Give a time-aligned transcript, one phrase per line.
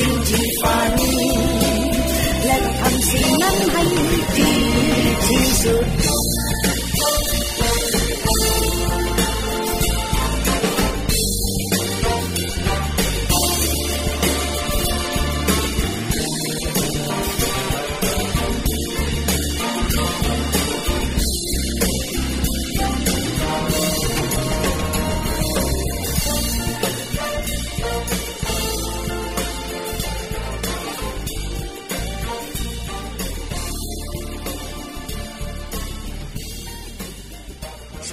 [0.00, 0.92] ช่สิ่งที่ฝัน
[2.46, 3.30] และทำสิ่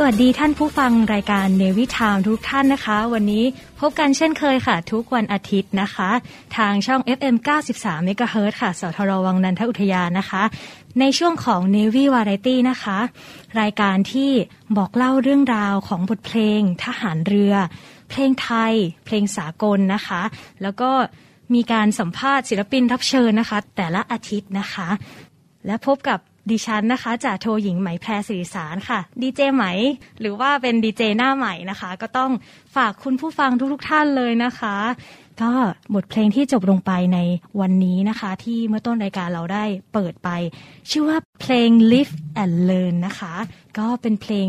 [0.10, 3.44] วัสดีท่านผู้ฟังรายการเนวิทามทุกท่านนะคะ วันนี้
[3.80, 6.10] พบกันเช่นเคยค่ะ ทุกวันอาทิตย์นะคะ
[6.58, 7.36] ทางช่อง FM
[7.74, 10.44] 93 MHz ค่ะสทรวังนันทอุทยานนะคะ
[11.00, 12.98] ในช่วงของ Navy Variety นะคะ
[13.62, 14.32] รายการที่
[14.78, 17.54] บอกเล่าเรื่องราวของบทเพลง ทหารเรือ
[18.10, 18.74] เพลงไทย
[19.06, 20.22] เพลงสากลนะคะ
[20.62, 20.92] แล้วก็
[21.54, 24.90] มีการสัมภาษณ์ศิลปินรับเชิญนะคะ แต่ละอาทิตย์นะคะ
[25.66, 26.20] และพบกับ
[26.52, 29.66] ดิฉันนะคะจากโทหญิงไหมแพรสิริสารค่ะดีเจไหม
[30.20, 32.32] หรือว่าเป็นดีเจหน้าใหม่นะคะ ก็ต้อง
[32.76, 34.76] ฝากคุณผู้ฟังทุกๆท่านเลยนะคะ
[35.42, 35.52] ก็
[35.96, 37.20] บทเพลงที่จบลงไปใน
[37.62, 39.64] วันนี้นะคะ ที่เมื่อต้นรายการเราได้
[39.94, 40.30] เปิดไป
[40.90, 42.14] ชื่อว่าเพลง Live
[42.44, 43.34] and Learn นะคะ
[43.80, 44.48] ก็เป็นเพลง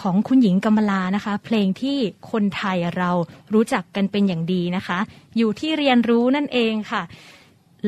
[0.00, 1.96] ของคุณหญิงกำมลานะคะ เพลงที่
[2.30, 3.10] คนไทยเรา
[3.54, 4.98] รู้จักกันเป็นอย่างดีนะคะ
[5.36, 7.02] อยู่ที่เรียนรู้นั่นเองค่ะ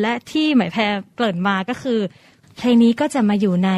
[0.00, 0.82] และที่หมายแพร
[1.14, 2.00] เกริ่นมาก็คือ
[2.56, 3.70] เพลงนี้ก็จะมาอยู่ใน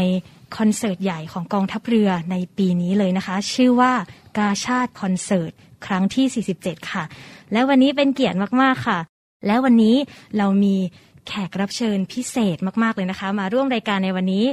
[0.57, 3.93] คอนเสิร์ตใหญ่ของกองทัพเรือในปีนี้เลยนะคะ ชื่อว่า
[4.39, 5.53] กาชาติคอนเสิร์ต
[5.87, 7.05] ครั้งที่ 47 ค่ะ
[7.53, 8.99] และวันนี้เป็นเกียรติมากๆค่ะ
[9.47, 9.97] และวันนี้
[10.39, 10.77] เรามี
[11.29, 14.45] แขกรับเชิญพิเศษมาก ๆ เลยนะคะ มาร่วมรายการในวันนี้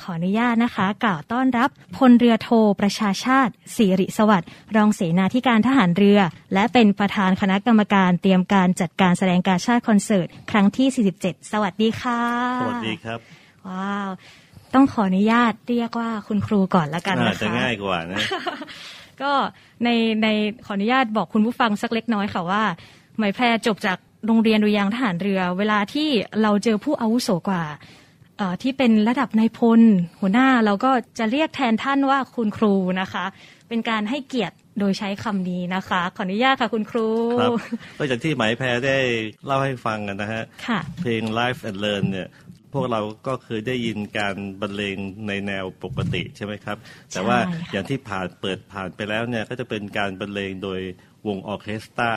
[0.00, 2.48] ขออนุญาตนะคะ กล่าวต้อนรับพลเรือโท
[2.80, 6.20] ประชาชาติสิริสวัสดิ์รองเสนาธิการทหารเรือ
[6.54, 12.20] และเป็นประธานคณะกรรมการเตรียมการจัดการแสดงกาชาติคอนเสิร์ต ครั้งที่ 47 สวัสดีค่ะ
[12.60, 14.10] สวัสดีครับ ว้าว
[14.74, 18.18] ต้องขออนุญาตเรียกว่าคุณครูก่อนละกันอานะคะจะง่ายกว่านะ
[19.22, 19.32] ก็
[19.84, 19.88] ใน
[20.22, 20.28] ใน
[20.66, 22.62] ขออนุญาตบอกคุณผู้ฟังสักเล็กน้อยค่ะว่า
[23.18, 26.08] หมายแพรจบจากโรงเรียนดุริยางค์ทหารเรือ เวลาที่
[26.42, 27.64] เราเจอผู้อาวุโสกว่า
[28.36, 29.80] เอ่อที่เป็นระดับนายพล
[30.20, 33.24] หัวหน้าเราก็จะเรียกแทนท่านว่าคุณครูนะคะ
[33.68, 37.08] เป็นการให้เกียรติโดยใช้คำนี้นะคะ ขออนุญาตค่ะคุณครู
[37.40, 37.52] ครับ
[37.98, 38.98] ก็จากที่ไหมายแพรได้
[39.46, 42.28] เล่าให้ฟังกันนะฮะค่ะเพลง Life and Learn เนี่ย
[42.72, 44.96] พวกเราก็เคยได้ยินการบรรเลง
[45.28, 46.76] ในแนวปกติใช่ไหมครับ
[47.12, 50.80] แต่ว่าใช่ค่ะอย่างที่ผ่านเปิดผ่านไปแล้วเนี่ยก็จะเป็นการบรรเลงโดย
[51.26, 52.14] วงออร์เคสตรา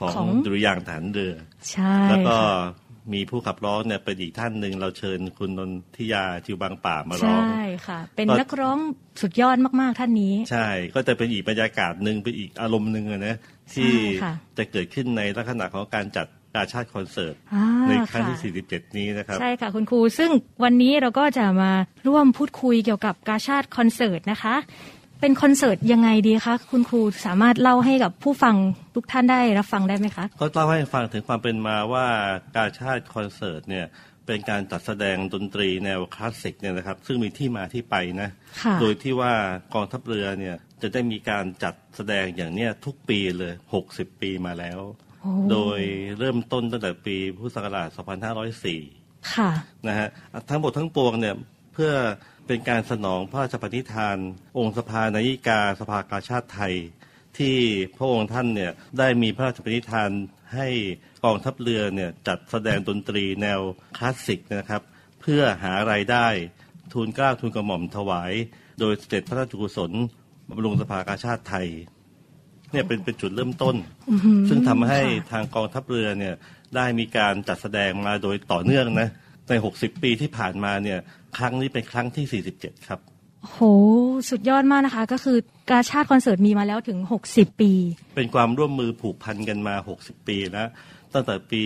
[0.00, 1.34] ของดุริยางค์ฐานเรือ
[1.72, 2.80] ใช่ แล้วก็ค่ะ
[3.14, 8.78] มีผู้ขับร้องเนี่ยเป็นอีกท่านหนึ่งเราเชิญคุณนนทิยาจิวบางป่ามาร้อง ใช่ค่ะ เป็นก็นักร้อง
[9.20, 13.36] สุดยอดมากๆท่านนี้ ใช่ ก็จะเป็นอีกบรรยากาศหนึ่งเป็นอีกอารมณ์หนึ่งอะนะ
[13.74, 20.30] ที่ใช่ค่ะจะเกิดขึ้นในลักษณะของการจัด การชาติคอนเสิร์ตอ่าในครั้งค่ะที่ 47 นี้นะครับ ใช่ค่ะคุณครู ซึ่ง
[20.64, 21.72] วันนี้เราก็จะมา
[22.08, 24.54] ร่วมพูดคุยเกี่ยวกับกาชาติคอนเสิร์ตนะคะ
[25.20, 28.54] เป็นคอนเสิร์ตยังไงดีคะคุณครูสามารถเล่าให้กับผู้ฟัง
[28.94, 32.06] ทุกท่านได้รับฟังได้ไหมคะ ก็เล่าให้ฟังถึงความเป็นมาว่า
[32.56, 33.86] การชาติคอนเสิร์ตเนี่ย
[34.26, 38.28] เป็นการจัดแสดงดนตรีแนวคลาสสิกเนี่ยนะครับ ซึ่งมีที่มาที่ไปนะ
[38.62, 39.32] ค่ะโดยที่ว่า
[39.74, 43.52] กองทัพเรือเนี่ยจะได้มีการจัดแสดงอย่างเนี้ยทุกปีเลย
[43.88, 44.78] 60 ปีมาแล้ว
[45.22, 45.80] โอ้โดย
[46.18, 47.88] เริ่มต้นตั้งแต่ปีพุทธศักราช
[48.58, 49.50] 2504 ค่ะ
[49.86, 50.08] นะฮะ
[50.48, 51.36] ทั้งหมดทั้งปวงเนี่ย
[51.74, 51.92] เพื่อ
[52.46, 54.16] เป็นการสนองพระราชปณิธาน
[54.58, 56.74] องค์สภานายิกาสภากาชาติไทย
[57.38, 57.56] ที่
[57.96, 60.10] พระองค์ท่านเนี่ยได้มีพระราชปณิธาน
[60.54, 60.68] ให้
[61.24, 63.60] กองทัพเรือเนี่ยจัดแสดงดนตรีแนว
[63.96, 64.82] คลาสสิกนะครับ
[65.20, 66.26] เพื่อหารายได้
[66.92, 68.32] ทูลเกล้าทูลกระหม่อมถวาย
[68.80, 69.92] โดยเสด็จพระราชกุศล
[70.48, 71.68] บำรุงสภากาชาติไทย
[72.72, 73.76] เนี่ยเป็นเป็นจุดเริ่มต้น
[74.48, 76.34] ซึ่งทำให้ค่ะทางกองทัพเรือเนี่ย
[76.76, 79.08] ได้มีการจัดแสดงมาโดยต่อเนื่องนะ
[79.48, 80.98] ใน 60 ปีที่ผ่านมาเนี่ย
[81.36, 83.00] ครั้งนี้เป็นครั้งที่ 47 ครับ
[83.50, 83.58] โห
[84.30, 85.38] สุดยอดมากนะคะ ก็คือ
[85.70, 86.98] กาชาติคอนเสิร์ตมีมาแล้วถึง
[87.30, 87.72] 60 ปี
[88.16, 90.66] เป็นความร่วมมือผูกพันกันมา 60 ปีนะ
[91.14, 91.62] ตั้งแต่ปี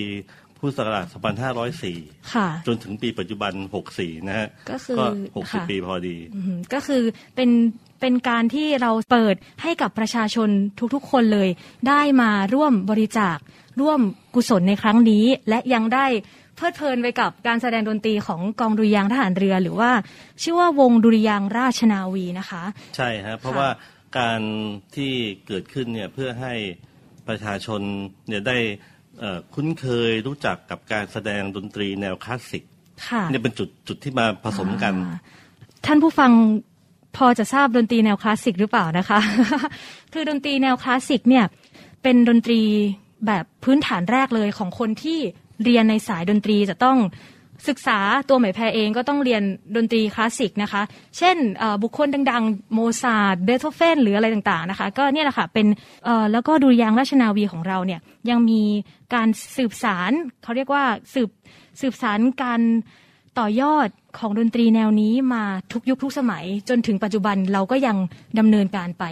[0.67, 1.07] พุทธศักราช
[1.69, 3.53] 2504 ค่ะ จนถึงปีปัจจุบัน
[3.91, 7.03] 64 นะฮะ ก็คือค่ะ60 ปีพอดีอืมก็คือ
[7.37, 7.51] เป็น
[8.01, 10.49] เป็นการที่เราเปิดให้กับประชาชน
[10.95, 11.49] ทุกๆ คนเลย
[11.89, 13.37] ได้มาร่วมบริจาค
[13.81, 14.01] ร่วม
[14.35, 16.07] กุศลในครั้งนี้ และยังได้
[16.57, 19.91] เพลิดเพลินไปกับการแสดงดนตรีของกองดุริยางค์ทหารเรือ หรือว่า
[20.43, 22.63] ชื่อว่าวงดุริยางค์ราชนาวีนะคะ
[22.97, 23.69] ใช่ฮะเพราะค่ะว่า
[24.19, 24.41] การ
[24.97, 25.13] ที่
[25.47, 26.55] เกิดขึ้นเนี่ยเพื่อให้
[27.29, 27.81] ประชาชน
[28.29, 28.96] เนี่ยได้เอ่อ
[29.55, 32.63] คุ้นเคยรู้จักกับการแสดงดนตรีแนวคลาสสิก
[33.09, 35.19] ค่ะเนี่ยเป็นจุดจุดที่มาผสมกันอ่า
[35.87, 36.31] ท่านผู้ฟัง
[37.17, 39.19] พอจะทราบดนตรีแนวคลาสสิกหรือเปล่านะคะ
[40.13, 41.45] คือดนตรีแนวคลาสสิกเนี่ย
[42.03, 42.61] เป็นดนตรี
[43.27, 45.19] แบบพื้นฐานแรกเลยของคนที่
[45.65, 46.99] เรียนในสายดนตรีจะต้อง
[47.69, 47.99] ศึกษา
[48.29, 49.43] ตัวหมวดแพรเองก็ต้องเรียน
[49.77, 50.83] ดนตรีคลาสสิกนะคะ
[51.19, 51.37] เช่น
[51.83, 55.67] บุคคลดังๆ โมซาร์ทเบโธเฟนหรืออะไรต่างๆนะคะ ก็เนี่ยแหละค่ะเป็น
[56.33, 58.63] แล้วก็ดุริยางค์ราชนาวีของเราเนี่ยยังมี
[59.15, 60.85] การสืบสานเขาเรียกว่า
[61.15, 61.29] สืบ
[61.81, 62.61] สืบสานการ
[63.39, 67.97] ต่อยอดของดนตรีแนวนี้มาทุกยุคทุกสมัยจนถึงปัจจุบันเราก็ยัง
[68.39, 69.05] ดำเนินการไป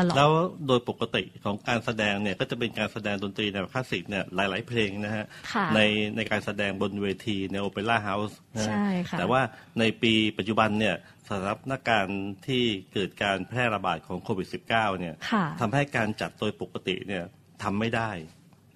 [0.00, 0.30] ตลอด แล้ว
[0.66, 5.80] โดยปกติของการแสดงเนี่ยก็จะเป็นการแสดงดนตรีแนวคลาสสิกเนี่ยหลาย ๆ เพลงนะฮะค่ะใน
[6.16, 9.40] ในการแสดงบนเวทีในโอเปร่าเฮาส์นะฮะใช่ค่ะแต่ว่า
[9.78, 10.94] ในปีปัจจุบันเนี่ย
[11.28, 17.24] สถานการณ์ที่เกิดการแพร่ระบาดของโควิด -19 เนี่ยค่ะทำให้การจัดโดยปกติเนี่ย
[17.62, 18.10] ทำไม่ได้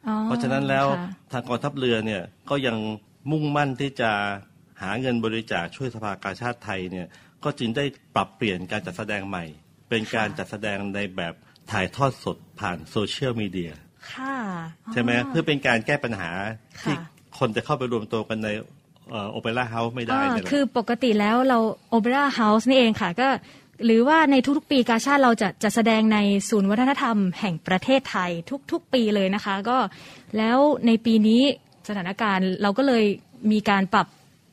[0.09, 2.77] อ๋อเพราะฉะนั้นแล้วค่ะทางกองทัพเรือเนี่ยก็ยัง
[3.31, 4.11] มุ่งมั่นที่จะ
[4.83, 7.07] หาเงินบริจาคช่วยสภากาชาติไทยเนี่ย
[7.45, 9.45] ก็จึงได้ปรับเปลี่ยนการจัดแสดงใหม่
[9.95, 11.35] เป็นการจัดแสดงในแบบ
[11.73, 13.73] ถ่ายทอดสดผ่านโซเชียลมีเดีย
[14.13, 14.37] ค่ะ
[14.87, 16.31] อ๋อใช่ไหมเพื่อเป็นการแก้ปัญหา
[16.83, 16.97] ค่ะที่
[17.39, 18.49] คนจะเข้าไปรวมตัวกันใน
[19.33, 21.59] opera house ไม่ได้อ่าเนี่ยนะคือปกติแล้วเรา
[21.91, 23.29] opera house นี่เองค่ะก็
[23.85, 28.31] หรือว่าในทุกๆปีกาชาดเราจะจะแสดงในศูนย์วัฒนธรรมแห่งประเทศไทย
[28.73, 29.79] ทุกๆปีเลยนะคะ ก็
[30.37, 31.43] แล้วในปีนี้
[31.89, 33.05] สถานการณ์เราก็เลย
[33.53, 34.07] มีการปรับ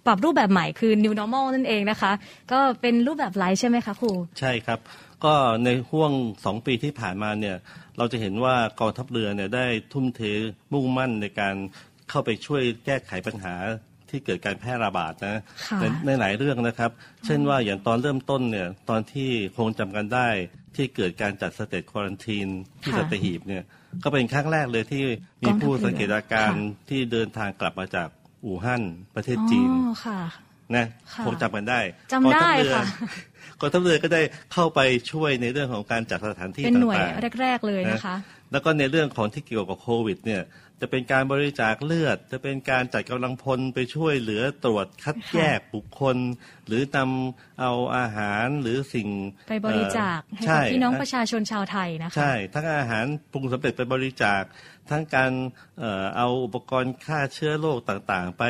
[0.05, 2.11] ปรับรูปแบบใหม่คือ new normal นั่นเองนะคะ
[2.51, 4.79] ก็เป็นรูปแบบไลฟ์ใช่ไหมคะครู ใช่ครับ
[5.25, 5.35] ก็
[5.65, 6.11] ในห่วง
[6.45, 7.57] สองปีที่ผ่านมาเนี่ย
[7.97, 10.21] เราจะเห็นว่ากองทัพเรือเนี่ยได้ทุ่มเท
[10.73, 11.55] มุ่งมั่นในการ
[12.09, 13.55] เข้าไปช่วยแก้ไขปัญหา
[14.09, 15.37] ที่เกิดการแพร่ระบาดนะ
[15.67, 16.91] ค่ะในในหลายเรื่องนะครับ
[17.25, 20.27] เช่นว่าอย่างตอนเริ่มต้นเนี่ยตอนที่คงจำกันได้
[20.75, 22.47] ที่เกิดการจัดสเตจควอรันทีน
[22.81, 23.63] ที่ค่ะสัตหีบเนี่ย
[24.03, 25.03] ก็เป็นครั้งแรกเลยที่
[25.43, 28.07] มีผู้กองทัพเรือสังเกตอาการค่ะที่เดินทางกลับมาจาก
[28.45, 28.83] อู่ฮั่น
[29.15, 30.19] ประเทศจีนอ๋อค่ะ
[30.77, 31.79] นะค่ะคงจำกันได้
[32.11, 32.85] จำได้กองทัพเรือค่ะ
[33.59, 34.21] กองทัพเรือก็ได้
[34.53, 34.79] เข้าไป
[35.11, 38.15] ช่วยในเรื่องของการจัดสถานที่เป็นหน่วยต่างๆแรก ๆเลยนะคะ
[38.51, 40.43] แล้วก็ในเรื่องของที่เกี่ยวกับโควิดเนี่ย
[40.83, 46.17] จะเป็นการบริจาคเลือด จะเป็นการจัดกำลังพลไปช่วยเหลือตรวจคัดแยกบุคคล
[46.67, 49.09] หรือนำเอาอาหารหรือสิ่ง
[49.49, 54.41] ไปบริจาคให้เอ่อกับพี่น้องใช่ประชาชนชาวไทยนะคะใช่ ทั้งอาหารปรุงสำเร็จไปบริจาค
[54.89, 55.31] ทั้งการ
[55.79, 58.43] เอ่อเอาอุปกรณ์ฆ่าเชื้อโรคต่างๆ ไป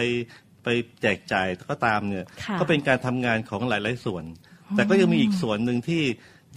[0.64, 0.68] ไป
[1.02, 4.24] แจกจ่ายก็ตามเนี่ยค่ะก็เป็นการทำงานของหลาย ๆ ส่วน
[4.76, 6.04] แต่ก็ยังมีอีกส่วนหนึ่งที่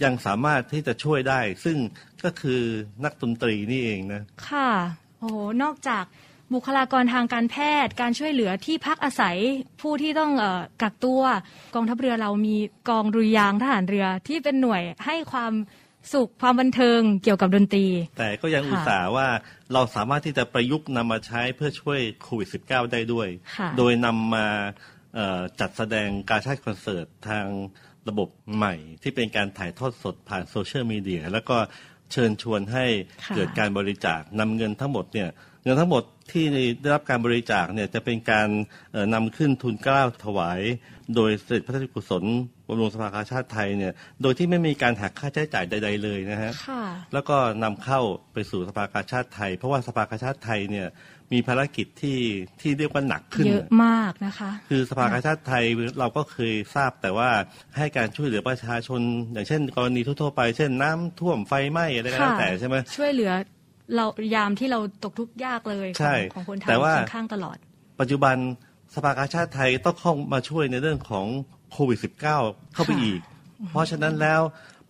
[0.03, 1.77] ยังสามารถที่จะช่วยได้ ซึ่ง
[2.25, 2.61] ก็คือ
[3.03, 4.71] นักดนตรีนี่เองนะ ค่ะ
[5.19, 6.03] โอ้โหนอกจาก
[6.53, 9.37] บุคลากรทางการแพทย์ การช่วยเหลือที่พักอาศัย
[9.81, 11.23] ผู้ที่ต้องเออกักตัว
[11.75, 12.55] กองทัพเรือเรามี
[12.89, 15.51] กองดุริยางค์ทหารเรือที่เป็นหน่วยให้ความ
[16.13, 17.85] สุขความบันเทิงเกี่ยวกับดนตรี
[18.17, 19.27] แต่ก็ยังค่ะอุตส่าห์ว่า
[19.73, 24.47] เราสามารถที่จะประยุกต์นำมาใช้เพื่อช่วยโควิด -19 ได้ด้วยค่ะโดยนำมา
[25.15, 27.47] เอ่อจัดแสดงการชาติคอนเสิร์ตทาง
[28.09, 31.57] ระบบใหม่ ที่เป็นการถ่ายทอดสดผ่านโซเชียลมีเดียแล้วก็
[32.11, 32.85] เชิญชวนให้
[33.23, 35.29] ค่ะเกิดการบริจาคนำเงินทั้งหมดเนี่ย
[35.65, 36.45] เงินทั้งหมดที่
[36.81, 38.49] ได้รับการบริจาคเนี่ยจะเป็นการ
[38.91, 40.61] เอ่อนำขึ้นทุนเกล้าถวาย
[41.15, 42.23] โดยเสด็จพระราชกุศล
[42.67, 48.01] บำรุงสภากาชาติไทยเนี่ยโดยที่ไม่มีการหักค่าใช้จ่ายใด ๆ เลยนะฮะค่ะแล้วก็นำเข้า
[48.33, 50.87] ไปสู่สภากาชาติไทย เพราะว่าสภากาชาติไทยเนี่ย
[51.33, 52.19] มีภารกิจที่
[52.61, 55.63] ที่เรียกว่าหนักขึ้นเยอะมากนะคะ คือสภากาชาติไทย
[55.99, 57.29] เราก็เคยทราบแต่ว่า
[57.77, 59.01] ให้การช่วยเหลือประชาชน
[59.33, 63.31] อย่างเช่น กรณีทั่วๆไป เช่นน้ำท่วมไฟไหม้อะไรก็แล้วค่ะแต่ใช่ไหมช่วยเหลือ
[63.95, 67.57] เรายามที่เราตกทุกข์ยากเลยของใช่ของคนไทยแต่ว่าค่อนข้างตลอด
[67.99, 68.35] ปัจจุบัน
[68.95, 71.25] สภากาชาติไทยต้องเข้ามาช่วยในเรื่องของ
[71.71, 73.19] โควิด -19 เข้าไปค่ะ อีก
[73.69, 74.41] เพราะฉะนั้นแล้ว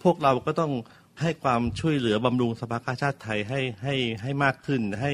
[0.03, 0.73] พวกเราก็ต้อง
[1.21, 5.11] ให้ความช่วยเหลือบำรุงสภากาชาติไทยให้ให้ให้มากขึ้น ให้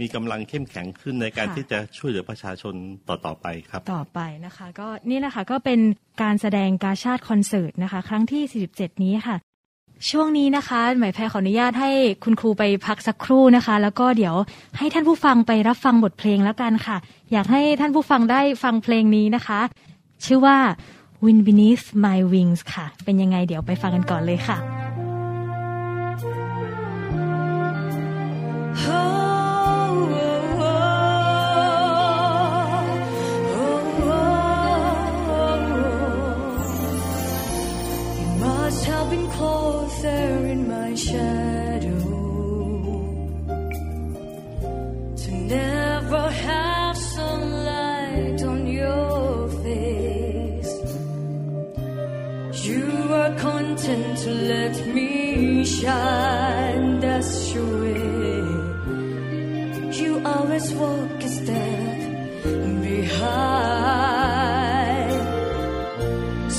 [0.00, 2.74] มีกำลังเข้มแข็งขึ้นในการค่ะที่จะช่วยเหลือประชาชน
[3.08, 5.80] ต่อ ๆ ไปครับ ต่อไปนะคะ ก็นี่แหละค่ะก็เป็น
[6.22, 9.36] การแสดงกาชาติคอนเสิร์ตนะคะ ครั้งที่ 47 นี้ค่ะ
[10.10, 11.90] ช่วงนี้นะคะ หมายแพรขออนุญาตให้
[12.24, 14.34] คุณครูไปพักสักครู่นะคะ แล้วก็เดี๋ยว
[14.78, 16.96] ให้ท่านผู้ฟังไปรับฟังบทเพลงแล้วกันค่ะ
[17.32, 19.60] อยากให้ท่านผู้ฟังได้ฟังเพลงนี้นะคะ
[20.24, 20.56] ชื่อว่า
[21.24, 24.58] Wind Beneath My Wings ค่ะ เป็นยังไงเดี๋ยวไปฟังกันก่อนเลยค่ะ
[28.86, 29.13] Oh
[55.84, 58.42] shine, that's your way.
[60.00, 61.98] You always walk a step
[62.88, 63.92] behind.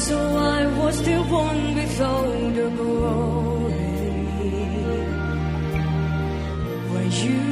[0.05, 0.17] So
[0.57, 3.93] I was the one without the glory.
[6.93, 7.43] When You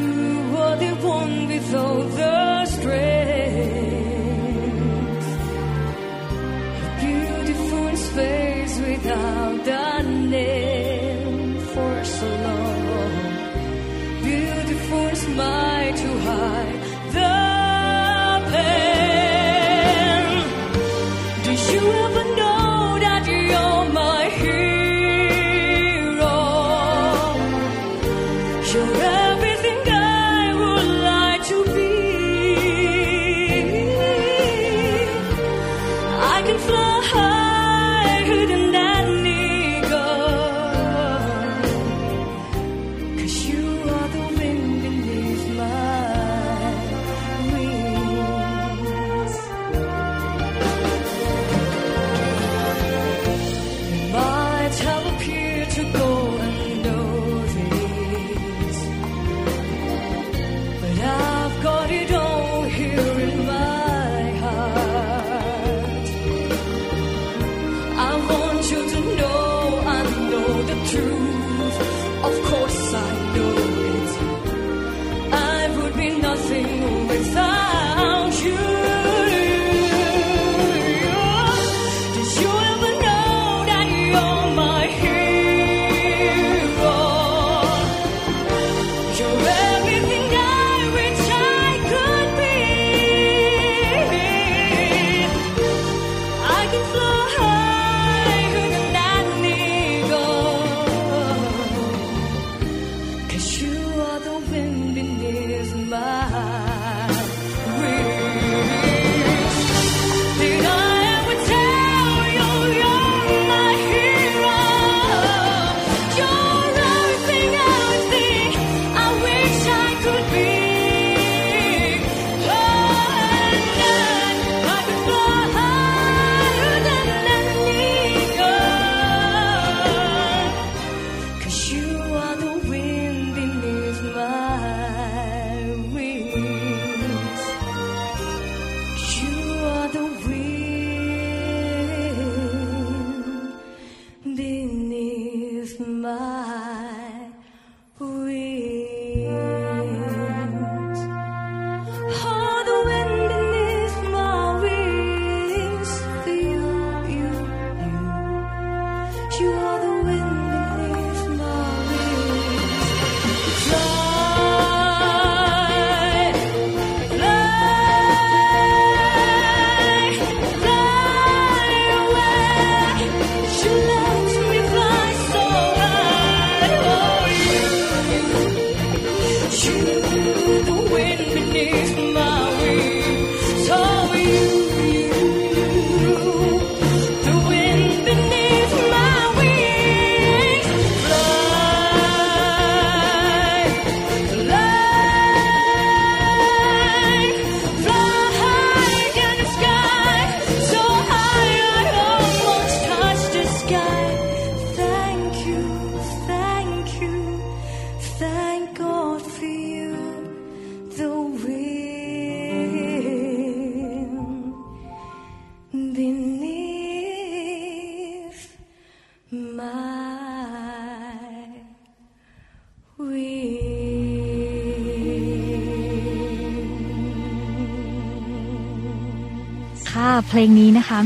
[0.65, 4.03] are the one without the strength.
[6.86, 10.02] A beautiful space without the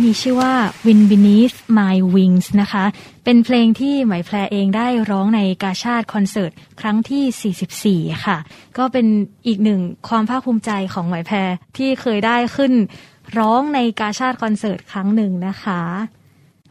[0.06, 0.54] มีชื่อว่า
[0.86, 2.86] Wind Beneath My Wings นะคะ
[3.26, 8.38] เป็นเพลงที่ไหมแพรเองได้ร้องในกาชาติคอนเสิร์ตครั้งที่ 44 ค่ะ
[8.78, 9.06] ก็เป็น
[9.48, 12.74] อีกหนึ่งความภาคภูมิใจของไหมแพรที่เคยได้ขึ้น
[13.40, 15.82] ร้องในกาชาติคอนเสิร์ตครั้งหนึ่งนะคะ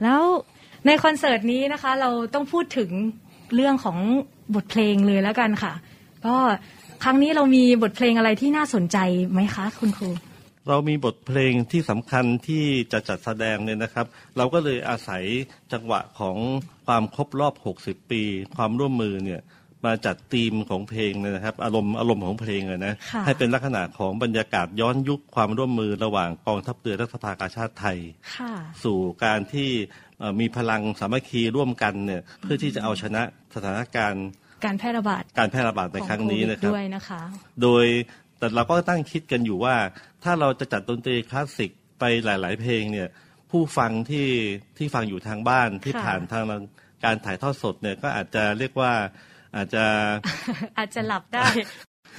[0.03, 0.23] แล้ว
[0.87, 2.91] ในคอนเสิร์ตนี้นะคะ เราต้องพูดถึง
[3.55, 3.99] เรื่องของ
[4.55, 5.73] บทเพลงเลยแล้วกันค่ะ
[6.27, 6.37] ก็
[7.03, 8.97] ครั้งนี้เรามีบทเพลงอะไรที่น่าสนใจ
[9.33, 10.11] ไหมคะ คุณครู
[10.69, 15.23] เรามีบทเพลงที่สำคัญที่จะจัดแสดงเนี่ยนะครับ เราก็เลยอาศัย
[15.73, 16.37] จังหวะของ
[16.87, 18.23] ความครบรอบ 60 ปี
[18.57, 19.41] ความร่วมมือเนี่ย
[19.85, 27.99] มาจัดธีมของเพลงเลยนะครับ อารมณ์อารมณ์ของเพลงเลยนะค่ะให้เป็นลักษณะของบรรยากาศย้อนยุคความร่วมมือระหว่างกองทัพเรือและสภากาชาติไทย
[28.37, 28.53] ค่ะ
[28.85, 29.71] สู่การที่
[30.19, 33.23] เอ่อมีพลังสามัคคีร่วมกันเนี่ยเพื่อที่จะเอาชนะ
[33.55, 34.27] สถานการณ์
[34.65, 37.23] การแพร่ระบาดการแพร่ระบาดในครั้งนี้นะครับของโควิดด้วยนะคะ
[37.63, 37.87] โดย
[38.39, 39.77] แต่เราก็ตั้งคิดกันอยู่ว่า
[40.25, 43.09] ถ้าเราจะจัดดนตรีคลาสสิกไปหลาย ๆ เพลงเนี่ย
[43.51, 44.29] ผู้ฟังที่
[44.79, 46.45] ที่ฟังอยู่ทางบ้านที่ค่ะผ่านทาง
[47.05, 48.93] การถ่ายทอดสดเนี่ยก็อาจจะเรียกว่า
[49.57, 49.85] อาจจะ
[50.79, 51.47] อาจจะหลับได้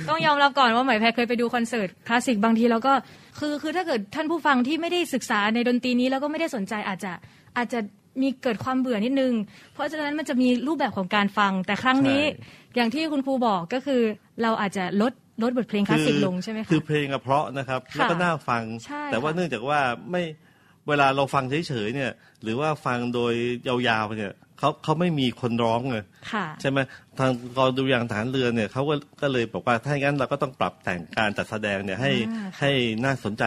[0.10, 2.94] ต้องยอมรับก่อนว่าหมายแพรเคยไปดูคอนเสิร์ตคลาสสิกบางทีแล้วก็
[3.40, 7.12] คือคือถ้าเกิดท่านผู้ฟังที่ไม่ได้ศึกษาในดนตรีนี้แล้วก็ไม่ได้สนใจอาจจะ
[7.58, 7.80] อาจจะ
[8.22, 9.34] มีเกิดความเบื่อนิดนึง
[9.74, 14.02] เพราะฉะนั้นมันจะมีรูปแบบของการฟัง แต่ครั้งนี้ใช่อย่างที่คุณครูบอกก็คือ
[14.42, 19.80] เราอาจจะลด ลดบทเพลงคลาสสิกลงใช่ไหมคะคือเพลงอะเพราะนะครับค่ะแล้วก็น่าฟังใช่แต่ว่าค่ะเนื่องจากว่า
[20.12, 20.24] ไม่
[20.88, 22.12] เวลาเราฟังเฉยๆเนี่ย
[22.44, 23.34] หรือว่าฟังโดย
[23.68, 26.80] ยาวๆเนี่ยเขาเขาไม่มีคนร้องเลยค่ะใช่ไหม
[27.20, 32.72] ทางกองดุริยางค์ฐานเรือเนี่ยเขาก็ก็เลยบอกว่าถ้าอย่างนั้นเราก็ต้องปรับแต่งการจัดแสดงเนี่ยให้อ่าค่ะให้
[33.04, 33.44] น่าสนใจ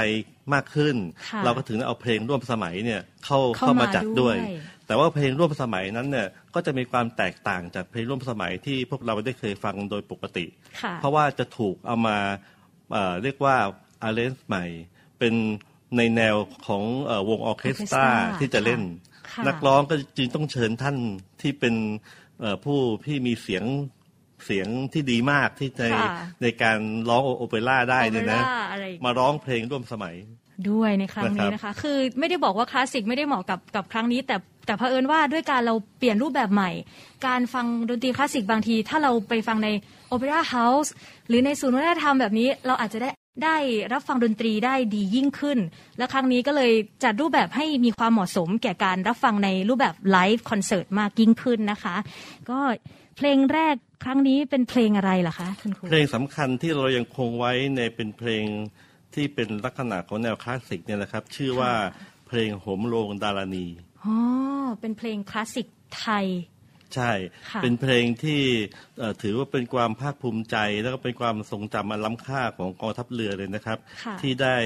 [0.55, 0.97] มากขึ้น
[1.29, 10.47] ค่ะเราก็ถึงเอาเพลงร่วมสมัยเนี่ยเข้าเข้าเข้ามามาจัดด้วยด้วย แต่ว่าเพลงร่วมสมัยนั้นเนี่ยก็จะมีความแตกต่างจากเพลงร่วมสมัยที่พวกเราได้เคยฟังโดยปกติ
[10.83, 12.19] ค่ะเพราะว่าจะถูกเอามา
[12.93, 13.57] เอ่อเรียกว่า
[14.03, 14.65] arrange ใหม่
[15.19, 15.35] เป็น
[15.97, 18.83] ในแนวของเออวงออร์เคสตรา Orchestra ที่จะเล่น
[19.31, 20.97] ค่ะนักร้องก็จึงต้องเชิญท่าน
[21.41, 21.75] ที่เป็น
[22.41, 23.65] เอ่อผู้ที่มีเสียง
[24.45, 26.11] เสียงที่ดีมากที่ในค่ะ
[26.43, 30.17] ในการร้องโอเปร่าได้เนี่ยนะโอเปร่าอะไรอย่างเงี้ยมาร้องเพลงร่วมสมัย
[30.71, 36.71] ด้วยในครั้งนี้นะครับนะคะ คือไม่ได้บอกว่าคลาสสิกไม่ได้เหมาะกับกับครั้งนี้ แต่ แต่เผอิญว่าด้วยการเราเปลี่ยนรูปแบบใหม่
[37.27, 39.69] การฟังดนตรีคลาสสิกบางที ถ้าเราไปฟังใน
[40.09, 40.93] opera house
[41.29, 43.11] หรือในศูนย์วัฒนธรรมแบบนี้ เราอาจจะได้
[43.45, 43.57] ได้
[43.93, 45.59] รับฟังดนตรีได้ดียิ่งขึ้น
[45.99, 46.73] และครั้งนี้ก็เลย
[47.05, 51.97] จัดรูปแบบให้มีความเหมาะสมแก่การรับฟังในรูปแบบ live concert มากยิ่งขึ้นนะคะ
[52.51, 52.59] ก็
[53.17, 58.45] เพลงแรกครั้งนี้เป็นเพลงอะไรล่ะคะคุณครูเพลงสำคัญที่เรายังคงไว้ในเป็นเพลง
[59.15, 61.73] ที่เป็นลักษณะของแนวคลาสสิกเนี่ยนะครับ ชื่อว่า
[62.27, 63.67] เพลงโหมโรงดารณี
[64.05, 64.17] อ๋อ
[64.81, 65.67] เป็นเพลงคลาสสิก
[65.99, 66.27] ไทย
[66.95, 67.13] ใช่
[67.51, 68.43] ค่ะเป็นเพลงที่
[68.99, 74.57] เอ่อถือว่าเป็นความภาคภูมิใจ แล้วก็เป็นความทรงจำอันล้ำค่าของกองทัพเรือเลยนะครับค่ะที่ได้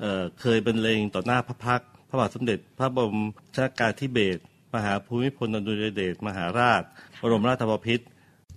[0.00, 3.18] เอ่อเคยบรรเลงต่อหน้าพระพักตร์พระบาทสมเด็จ พระบรม
[3.54, 4.42] ชนากาธิเบศร
[4.74, 6.82] มหาภูมิพลอดุลยเดชมหาราช
[7.22, 8.04] บรมราชบพิตร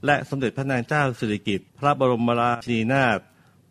[0.06, 3.20] และสมเด็จพระนางเจ้าสิริกิติ์พระบรมราชินีนาถ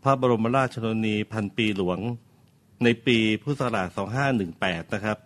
[0.04, 1.98] พระบรมราชชนนีพันปีหลวง
[2.84, 3.88] ในปีพุทธศักราช
[4.40, 5.18] 2518 นะครับ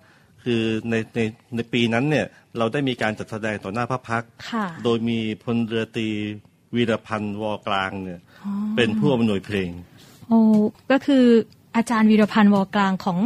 [0.45, 1.21] คือในใน
[1.57, 2.27] ในปีนั้นเนี่ย
[2.59, 6.09] เราได้มีการจัดแสดงต่อหน้าพระพักตร์ค่ะโดยมีพลเรือตรี
[6.77, 8.21] วีรพันธ์วอกลางเนี่ย
[8.77, 9.71] เป็นผู้อำนวยเพลง
[10.29, 10.41] โอ้
[10.91, 11.25] ก็คือ
[11.77, 13.19] อาจารย์วีรพันธุ์วอกลางของ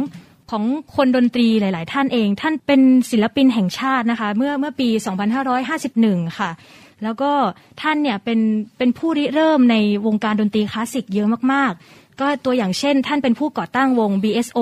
[0.51, 0.63] ของ
[0.95, 4.87] คนดนตรีหลาย ๆ ท่านเอง ท่านเป็นศิลปินแห่งชาตินะคะ เมื่อเมื่อปี
[5.63, 6.51] 2551 ค่ะ
[7.03, 7.31] แล้วก็
[7.81, 8.39] ท่านเนี่ยเป็น
[8.77, 9.75] เป็นผู้ริเริ่มใน
[10.05, 14.59] วงการดนตรีคลาสสิกเยอะมาก ๆ ก็ตัวอย่างเช่น ท่านเป็นผู้ก่อตั้งวง BSO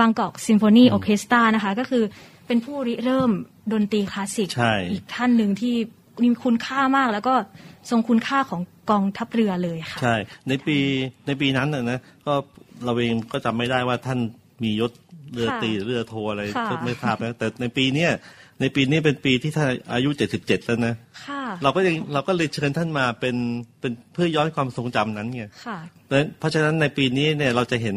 [0.00, 2.04] Bangkok Symphony Orchestra นะคะ ก็คือ
[2.46, 3.30] เป็นผู้ริเริ่ม
[3.72, 5.74] ดนตรีคลาสสิกใช่อีกท่านหนึ่งที่
[6.22, 7.34] มีคุณค่ามากแล้วก็
[7.90, 10.14] ทรงคุณค่าของกองทัพเรือเลยค่ะ ใช่
[10.48, 10.78] ในปี
[11.26, 12.34] ในปีนั้นน่ะนะก็
[12.84, 14.18] เราเองก็จำไม่ได้ว่าท่าน
[14.64, 14.92] มียศ
[15.34, 18.10] เรือตรีหรือเรือโทอะไรค่ะก็ไม่ทราบนะแต่ในปีเนี้ย
[18.60, 20.94] ในปีนี้เป็นปีที่ท่านอายุ77แล้วนะ
[21.26, 23.36] ค่ะ เราก็ยังเราก็เลยเชิญท่านมาเป็น
[23.80, 25.78] เป็นเพื่อย้อนความทรงจำนั้นไงค่ะ
[26.10, 27.96] และเพราะฉะนั้นในปีนี้เนี่ยเราจะเห็น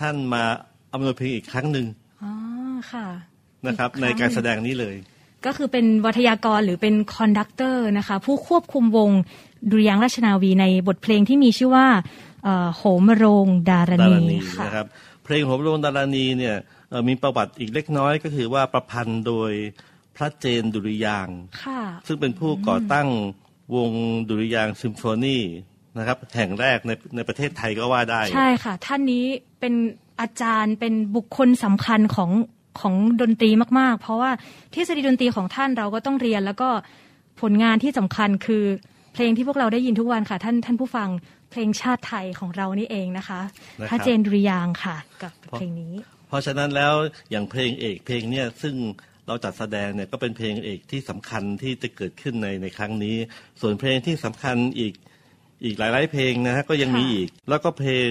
[0.00, 0.42] ท่านมา
[0.92, 1.86] อำนวยเพลงอีกครั้งหนึ่ง
[2.22, 2.32] อ๋อ
[2.92, 3.06] ค่ะ
[3.66, 4.96] นะครับอีในคงการหแสนึ่งดงนี้เลย
[5.46, 9.10] ก็คือเป็นวัทยากรหรือเป็น conductor นะคะ ผู้ควบคุมวง
[9.70, 11.86] ดุริยางค์ราชนาวีในบทเพลงที่มีชื่อว่า
[12.44, 14.86] เอ่อโหมโรงดารดาณีรานีค่ะนะครับ
[15.24, 19.52] เพลงโหมโรงดารานีเนี่ยเอ่อ มีประวัติอีกเล็กน้อยก็คือว่าประพันธ์โดย
[20.16, 23.08] พระเจนดุริยางค์ค่ะซึ่งเป็นผู้ก่อตั้ง
[23.76, 23.92] วง
[24.28, 25.38] ดุริยางค์ซิมโฟนี
[25.98, 29.24] นะครับแห่งแรกในในประเทศไทยก็ว่าได้ ใช่ค่ะ ท่านนี้
[29.60, 29.74] เป็น
[30.20, 32.30] อาจารย์เป็นบุคคลสำคัญของ
[32.80, 34.30] ของดนตรีมาก ๆ เพราะว่า
[34.74, 36.68] ทฤษฎีดนตรีของท่านเราก็ต้องเรียน แล้วก็
[37.40, 38.64] ผลงานที่สำคัญคือ
[39.12, 41.08] เพลงที่พวกเราได้ยินทุกวันค่ะ ท่านท่านผู้ฟัง
[41.50, 43.40] เพลงชาติไทยของเรานี่เองนะคะ
[43.80, 45.92] นะครับพระเจนดุริยางค์ค่ะ กับเพลงนี้
[46.32, 46.94] เพราะฉะนั้นแล้ว
[47.30, 48.74] อย่างเพลงเอกเพลงเนี่ยซึ่ง
[49.26, 53.16] เราจัดแสดงเนี่ยก็เป็นเพลงเอกที่สำคัญที่จะเกิดขึ้นในในครั้งนี้
[53.60, 54.94] ส่วนเพลงที่สำคัญอีก
[55.64, 58.10] อีกหลาย ๆ เพลงนะฮะก็ยังมีอีก แล้วก็เพลง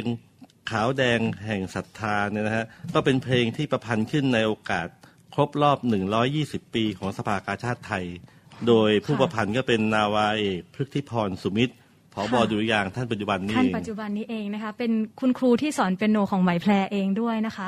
[0.71, 4.87] ขาวแดงแห่งศรัทธาเนี่ยนะฮะก็เป็นเพลงที่ประพันธ์ขึ้นในโอกาส
[5.33, 5.79] ครบรอบ
[6.27, 8.05] 120 ปีของสภากาชาติไทย
[8.67, 11.75] โดยผู้ประพันธ์ก็เป็นนาวาเอกพฤกธิพรสุมิตร
[12.15, 17.67] ผบดุริยางค์ท่านปัจจุบันนี้ท่านเองปัจจุบันนี้เองนะคะ เป็นคุณครูที่สอนเป็นโนของไหมแพรเองด้วยนะคะ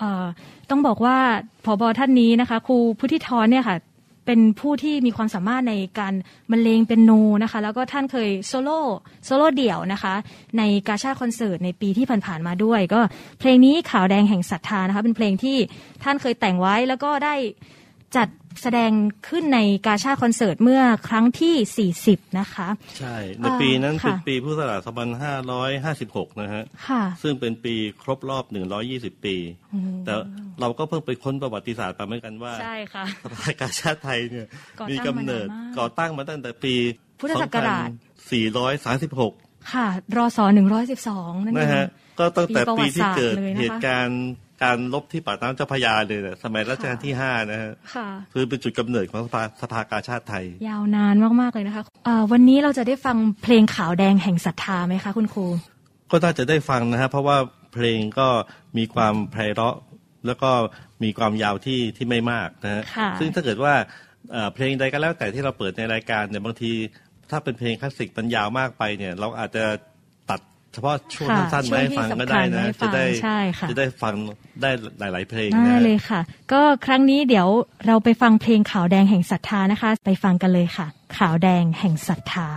[0.00, 0.24] เอ่อ
[0.70, 1.16] ต้องบอกว่า
[1.64, 3.78] ผบท่านนี้นะคะ ครูพุทธิธรเนี่ยค่ะ
[4.26, 6.14] เป็นผู้ที่มีความสามารถในการ
[6.50, 7.10] บรรเลงเป็นโน
[7.42, 8.80] นะคะ แล้วก็ท่านเคยโซโล่
[9.24, 10.14] โซโล่เดี่ยวนะคะ
[10.58, 13.00] ในกาชาดคอนเสิร์ตในปีที่ผ่านๆมาด้วย ก็
[13.38, 15.56] เพลงนี้ขาวแดงแห่งศรัทธานะคะ เป็นเพลงที่
[16.02, 17.34] ท่านเคยแต่งไว้แล้วก็ได้
[18.16, 18.28] จัด
[18.62, 18.92] แสดง
[19.28, 24.80] ขึ้นในกาชาดคอนเสิร์ตเมื่อครั้งที่ 40 นะคะ ใช่ ในปีนั้นค่ะเป็นปีพุทธศักราช
[26.26, 28.44] 2556 นะฮะค่ะซึ่งเป็นปีครบรอบ
[28.84, 29.36] 120 ปี
[30.04, 30.14] แต่
[30.60, 34.46] เราก็เพิ่งไปค้นประวัติศาสตร์มาเหมือนกันว่าใช่ค่ะสภากาชาติไทยเนี่ย
[34.80, 36.74] ก่อตั้งมีกำเนิดมานานมากก่อตั้งมาตั้งแต่ปี
[37.20, 37.88] พุทธศักราช
[38.74, 41.86] 2436 ค่ะรอสหนึ่งร้อยสิบสองนั่นเอนะงฮะ
[42.18, 44.22] ก็ตั้งแต่ปีประวัปีติที่ศาสตร์เกิดเลยนะคะเหตุการณ์
[44.62, 55.46] การลบที่ปากน้ำเจ้าพระยาเลยเนี่ยสมัยรัชกาลค่ะที่ห้านะฮะค่ะคือเป็นจุดกำเนิดของสภาสภากาชาติไทย ยาวนานมากๆเลยนะคะอ่าวันนี้เราจะได้ฟังเพลงขาวแดงแห่งศรัทธาไหมคะคุณครู
[56.10, 57.36] ก็น่าจะได้ฟังนะฮะเพราะว่า
[57.74, 58.28] เพลงก็
[58.78, 59.76] มีความไพเราะ
[60.26, 60.50] แล้วก็
[61.02, 63.74] มีความยาวที่ที่ไม่มากนะฮะค่ะซึ่งถ้าเกิดว่า
[64.32, 66.72] เอ่อเพลงใดก็แล้วแต่ที่เราเปิดในรายการเนี่ยบางที
[67.30, 69.80] ถ้าเป็นเพลงคลาสสิกมันยาวมากไปเนี่ย เราอาจจะตัด
[70.76, 74.14] เฉพาะช่วงค่ะสั้นๆมาให้ฟังช่วงที่ก็ได้นะสำคัญมาให้ฟังจะได้ใช่ค่ะจะได้ฟัง
[74.62, 76.20] ได้หลาย ๆ เพลงได้นะฮะเลยค่ะ
[76.52, 77.48] ก็ครั้งนี้เดี๋ยว
[77.86, 80.86] เราไปฟังเพลงขาวแดงแห่งศรัทธานะคะ ไปฟังกันเลยค่ะ
[81.16, 82.48] ขาวแดงแห่งศรัทธา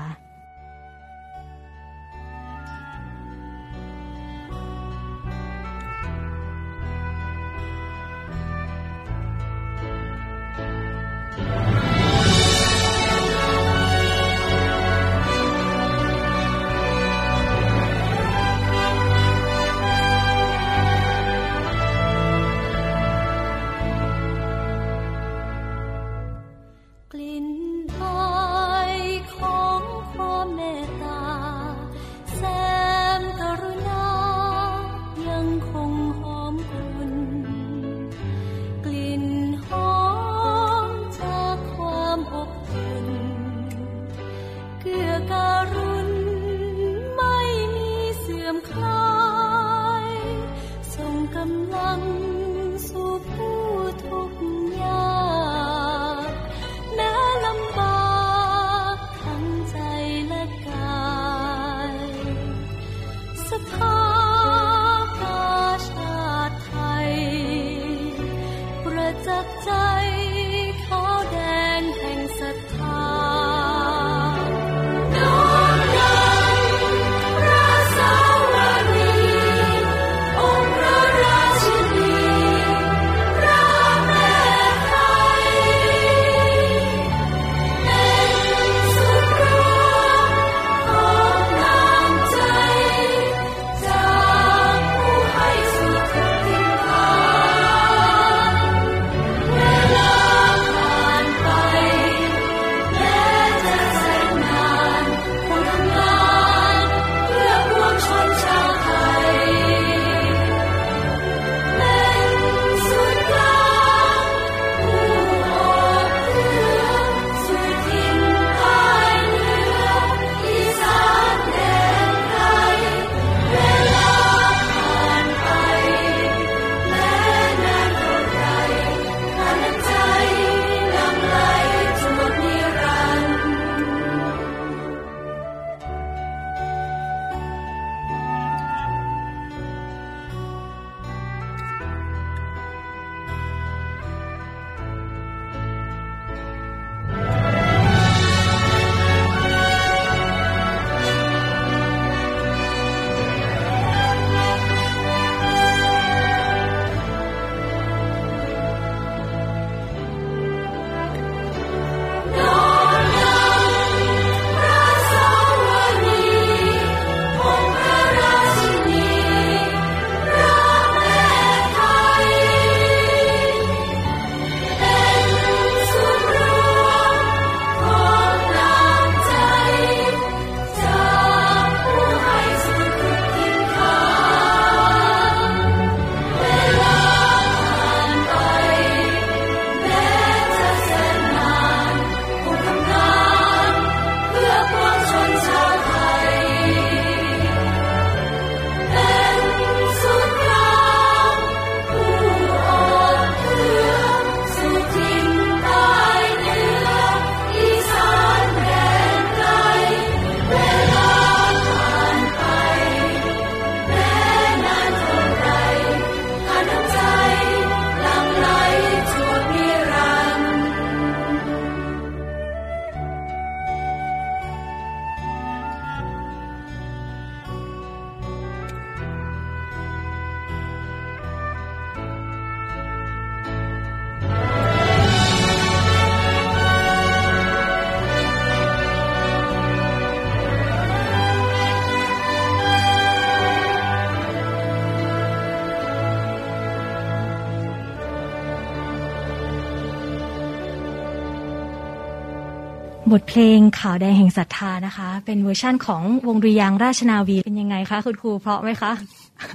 [253.12, 258.92] บทเพลงข่าวแดงแห่งศรัทธานะคะ เป็นเวอร์ชั่นของวงดุริยางค์ราชนาวีเป็นยังไงคะคุณครูเพราะไหมคะ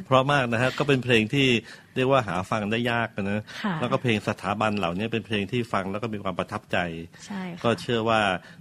[0.07, 1.49] เพราะมากนะฮะก็เป็นเพลงที่
[1.97, 6.79] เรียกว่าหาฟังได้ยากนะค่ะแล้วก็เพลงสถาบันเหล่านี้เป็นเพลงที่ฟังแล้วก็มีความประทับใจ
[7.27, 8.21] ใช่ค่ะก็เชื่อว่า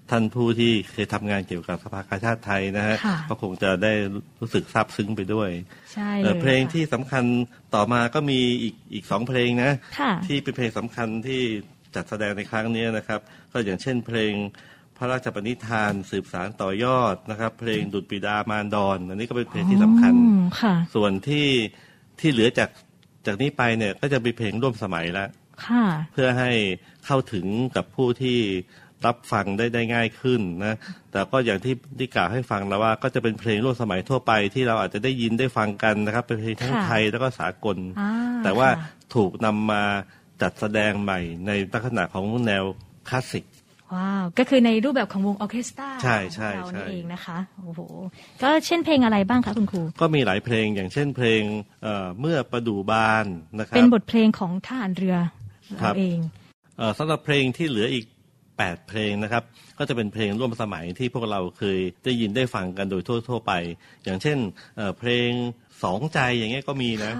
[0.10, 3.94] ท่านผู้ที่เคยทำงานเกี่ยวกับสภากาชาดไทยนะฮะค่ะก็คงจะได้
[4.40, 5.50] รู้สึกซาบซึ้งไปด้วย
[5.94, 7.24] ใช่เอ่เลอยเพลงค่ะที่สำคัญ
[7.76, 11.42] ต่อมาก็มีอีกอีกสองเพลงนะค่ะที่เป็นเพลงสำคัญที่
[11.96, 13.20] จัดแสดงในครั้งนี้นะครับ
[13.52, 14.34] ก็อย่างเช่นเพลง
[14.73, 14.73] พ
[15.04, 21.48] ระราชปณิธานสืบสารต่อยอดนะครับ เพลงดุจปิดามารดอนอันนี้ก็เป็นเพลงที่สำคัญอืมค่ะส่วนที่
[22.20, 22.70] ที่เหลือจาก
[23.26, 25.30] จากนี้ไปเนี่ยก็จะมีเพลงร่วมสมัยแล้ว
[25.66, 26.52] ค่ะเพื่อให้
[27.06, 28.40] เข้าถึงกับผู้ที่
[29.06, 30.78] รับฟังได้ได้ง่ายขึ้นนะ
[31.12, 38.12] แต่ก็อย่างที่ที่กล่าวให้ฟังแล้วว่า ก็จะเป็นเพลงร่วมสมัยทั่วไปที่เราอาจจะได้ยินได้ฟังกันนะครับ เป็นเพลงทั้งค่ะไทยแล้วก็สากลอ่า
[38.44, 39.84] แต่ว่าค่ะถูกนำมา
[40.42, 42.64] จัดแสดงใหม่ในลักษณะของแนว
[43.10, 43.46] คลาสสิก
[43.94, 47.82] ว้าว ก็คือในรูปแบบของวงออร์เคสตราใช่ใช่ของเราใช่นี่เองนะคะโอ้โห
[48.44, 51.42] ก็เช่นเพลงอะไรบ้างคะคุณครู ก็มีหลายเพลงอย่างเช่นเพลง
[51.84, 53.26] เอ่อเมื่อประดู่บาน
[53.60, 55.18] นะครับเป็นบทเพลงของทหารเรือ
[55.82, 56.18] ครัเราบเอง
[56.78, 58.06] เอ่อสำหรับเพลงที่เหลืออีก
[58.52, 59.44] 8 เพลงนะครับ
[59.78, 63.52] ก็จะเป็นเพลงร่วมสมัยที่พวกเราเคยได้ยินได้ฟังกันโดยทั่ว ๆ ไป
[64.04, 64.38] อย่างเช่น
[64.78, 65.30] เอ่อเพลง
[65.84, 67.14] สองใจอย่างเงี้ยก็มีนะ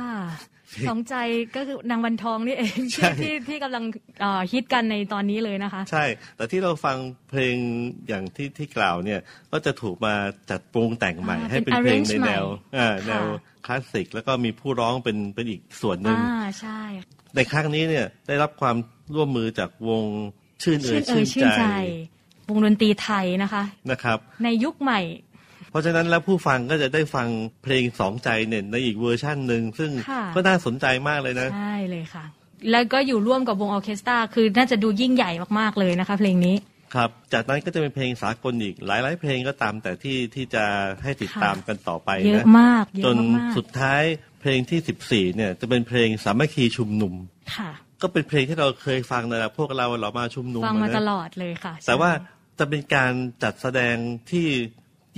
[0.76, 1.16] ค่ะสองใจ
[1.56, 3.84] ก็คือนางวันทองนี่เองใช่ที่ที่ที่กำลัง
[4.22, 6.06] เอ่อฮิตกันในตอนนี้เลยนะคะ ใช่
[6.36, 6.98] แต่ที่เราฟัง
[7.30, 7.56] เพลง
[8.08, 9.20] อย่างที่ที่กล่าวเนี่ย
[9.52, 10.14] ก็จะถูกมา
[10.50, 13.24] จัดปรุงแต่งใหม่อ่าให้เป็นเป็นเพลง arrange ในแนวใหม่อ่าค่ะแนว
[13.66, 16.80] คลาสสิกแล้วก็มีผู้ร้องเป็นเป็นอีกส่วนหนึ่งอ่าใช่
[17.36, 18.76] ในครั้งนี้เนี่ยได้รับความ
[19.16, 20.04] ร่วมมือจากวง
[20.64, 21.66] ชื่นเอ่ชื่ยนเอ่ชื่ยนชื่นใจใจ
[22.50, 25.02] วงดนตรีไทยนะคะนะครับ ในยุคใหม่
[25.74, 27.28] เพราะฉะนั้นแล้วผู้ฟังก็จะได้ฟัง
[27.64, 32.26] เพลงสองใจเนี่ยในอีกเวอร์ชั่นหนึ่งซึ่งค่ะก็น่าสนใจมากเลยนะ ใช่เลยค่ะ
[32.72, 36.56] แล้วก็อยู่ร่วมกับวงออร์เคสตราคือน่าจะดูยิ่งใหญ่มากๆเลยนะคะ เพลงนี้
[36.96, 40.64] ครับ จากนั้นก็จะเป็นเพลงสากลอีกหลายๆ เพลงก็ตามแต่ที่ที่จะ
[41.04, 44.04] ให้ติดตามกันต่อไปเยอะนะมากเยอะมากจนสุดท้าย
[44.42, 53.96] เพลงที่ 14 เนี่ย จะเป็นเพลงสามัคคีชุมนุมๆค่ะ ก็เป็นเพลงที่เราเคยฟังนะพวกเราเรามาชุมนุมฟังมานะตลอดเลยค่ะ แต่ว่าใช่จะเป็นการจัดแสดง
[54.32, 54.48] ที่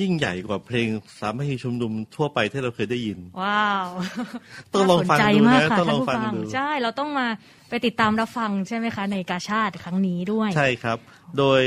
[0.01, 0.87] ยิ่งใหญ่กว่าเพลง
[1.19, 3.87] สามัคคีชุมนุมทั่วไปที่เราเคยได้ยิน ว้าว
[4.73, 7.27] ต้องลองฟังาสนใจดูนะมากค่ะต้องลท่าอนงผู้ฟังฟังดูใช่เราต้องมา
[7.69, 10.97] ไปติดตามรับฟังใช่ไหมคะ ในกาชาติครั้งนี้ด้วย ใช่ครับ
[11.37, 11.61] โดย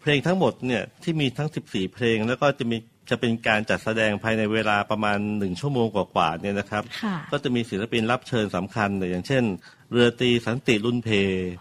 [0.00, 2.76] เพลงทั้งหมดเนี่ยที่มีทั้ง 14 เพลงแล้วก็จะมี
[3.10, 9.44] จะเป็นการจัดแสดงภายในเวลาประมาณหนึ่งชั่วโมงกว่าๆเนี่ยนะครับค่ะก็จะมีศิลปินรับเชิญสำคัญเนี่ยอย่างเช่น
[9.90, 11.08] เรือตรีสันติรุ่นเพ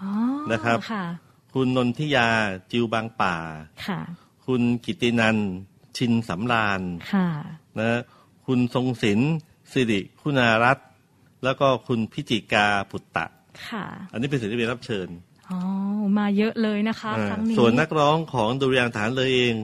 [0.03, 0.12] อ๋อ
[0.51, 1.05] นะครับค่ะ
[1.53, 2.27] คุณนนทิยา
[2.71, 3.36] จิวบางป่า
[3.88, 3.99] ค่ะ
[4.45, 5.38] คุณกิตตินัน
[5.97, 6.82] ชินสำราญ
[7.13, 7.27] ค่ะ
[7.79, 7.99] นะ
[8.45, 9.34] คุณทรงศิลป์
[9.71, 10.88] สิริคุณารัตน์
[11.43, 13.25] แล้วก็คุณพิจิกาผุตตะ
[13.67, 15.08] ค่ะ อันนี้เป็นศิลปินรับเชิญ
[15.49, 15.60] อ๋อ
[16.17, 19.56] มาเยอะเลยนะคะอ่าครั้งนี้ส่วนนักร้องของดุริยางค์ฐานเลยเอง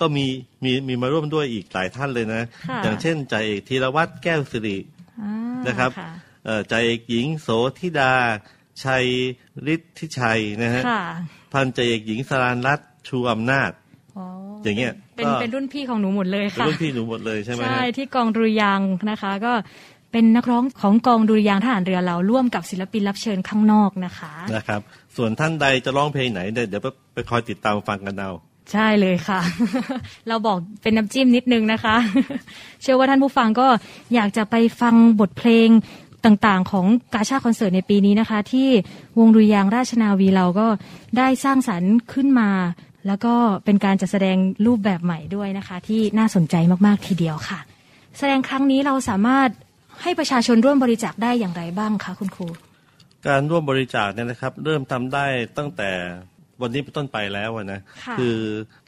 [0.00, 0.26] ก็มี
[0.64, 4.78] มีมีมาร่วมด้วยอีกหลายท่านเลยนะค่ะอย่างเช่นจ่าเอกธีรวัตรแก้วสิริ
[5.22, 5.32] อ่า
[5.66, 6.10] นะครับะ
[6.44, 8.14] เอ่อจ่าเอกหญิงโสธิดา
[8.84, 9.06] ชัย
[9.74, 11.02] ฤทธิชัยนะฮะค่ะ
[11.52, 13.70] พันจ่าเอกหญิงสรานรัตน์ชูอำนาจ
[14.60, 19.52] อ๋ออย่างเงี้ยเป็นก็เป็นรุ่นพี่ของหนูหมดเลยเป็นค่ะรุ่นพี่หนูหมดเลยใช่ไหมฮะใช่ที่กองดุริยางค์นะคะ ก็
[20.12, 24.80] เป็นนักร้องของกองดุริยางค์ทหารเรือเราร่วมกับศิลปินรับเชิญข้างนอกนะคะนะครับ
[25.16, 28.30] ส่วนท่านใดจะร้องเพลงไหนเนี่ยเดี๋ยวไปไปคอยติดตามฟังกันเอา
[28.72, 29.40] ใช่เลยค่ะ
[30.28, 31.96] เราบอกเป็นน้ำจิ้มนิดนึงนะคะ
[32.82, 33.66] เชื่อว่าท่านผู้ฟังก็
[34.14, 35.68] อยากจะไปฟังบทเพลง
[36.24, 38.68] ต่างๆ ของกาชาดคอนเสิร์ตในปีนี้นะคะ ที่
[39.18, 40.66] วงดุริยางค์ราชนาวีเราก็
[41.16, 42.50] ได้สร้างสรรค์ขึ้นมา
[43.06, 43.34] แล้วก็
[43.64, 44.36] เป็นการจัดแสดง
[44.66, 46.54] รูปแบบใหม่ด้วยนะคะ ที่น่าสนใจ
[46.86, 47.58] มากๆทีเดียวค่ะ
[48.18, 49.50] แสดงครั้งนี้เราสามารถ
[50.02, 52.48] ให้ประชาชนร่วมบริจาคได้อย่างไรบ้างคะคุณครู
[53.26, 55.26] การร่วมบริจาคเนี่ยนะครับ เริ่มทำได้
[55.58, 55.90] ตั้งแต่
[56.62, 58.22] วันนี้เป็นต้นไปแล้วอะนะค่ะอ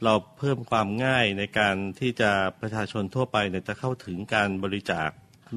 [0.03, 5.09] เราเพิ่มความง่ายในการที่จะประชาชนทั่วไปเนี่ยจะเข้าถึงการบริจาค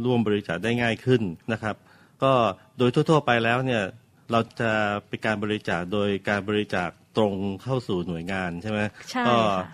[0.05, 1.77] ร่วมบริจาคได้ง่ายขึ้นนะครับ
[2.23, 2.33] ก็
[2.79, 3.83] โดยทั่ว ๆ ไปแล้วเนี่ย
[4.31, 4.73] เราจะ
[5.09, 9.69] เป็นการบริจาคโดยการบริจาค ตรงเข้าสู่หน่วยงานใช่ไหมใช่ก็ค่ะ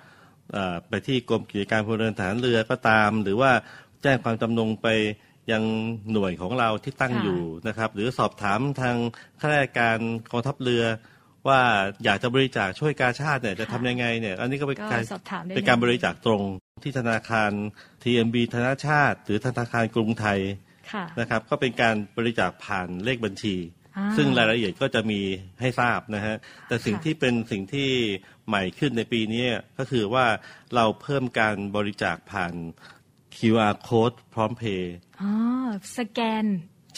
[0.53, 3.51] เอ่อไปที่กรมกิจการพลเรือนทหารเรือก็ตาม หรือว่า
[4.03, 4.89] แจ้งความจำนงไป
[5.53, 5.63] ยัง
[6.13, 8.97] หน่วยของเราที่ตั้งค่ะอยู่นะครับ หรือสอบถามทาง
[9.41, 9.99] ข้าราชการ
[10.33, 10.85] กองทัพเรือ
[11.49, 11.61] ว่า
[12.05, 16.43] อยากจะบริจาคช่วยกาชาติเนี่ยจะทำยังไงเนี่ย อันนี้ก็เป็นก็การสอบถามได้เป็นการเลยบริจาคตรง
[16.83, 17.51] ที่ธนาคาร
[18.03, 20.41] TMB ธนาชาติ หรือธนาคารกรุงไทย
[20.93, 23.82] ค่ะนะครับ ก็เป็นการบริจาคผ่านเลขบัญชีอ่า
[24.17, 25.21] ซึ่งรายละเอียดก็จะมี
[25.61, 26.37] ให้ทราบนะฮะ
[26.69, 27.91] แต่สิ่งค่ะที่เป็นสิ่งที่
[28.47, 29.45] ใหม่ขึ้นในปีนี้
[29.79, 30.27] ก็คือว่า
[30.75, 32.55] เราเพิ่มการบริจาคผ่าน
[33.37, 35.31] QR code พร้อมเพย์อ๋อ
[35.99, 36.45] สแกน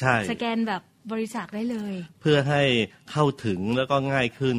[0.00, 0.82] ใช่ สแกนแบบ
[1.12, 2.62] บริจาคได้เลย เพื่อให้
[3.10, 4.58] เข้าถึงแล้วก็ง่ายขึ้น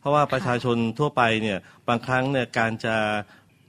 [0.00, 1.58] เพราะว่าประชาชนทั่วไปเนี่ย
[1.88, 2.96] บางครั้งเนี่ยการจะ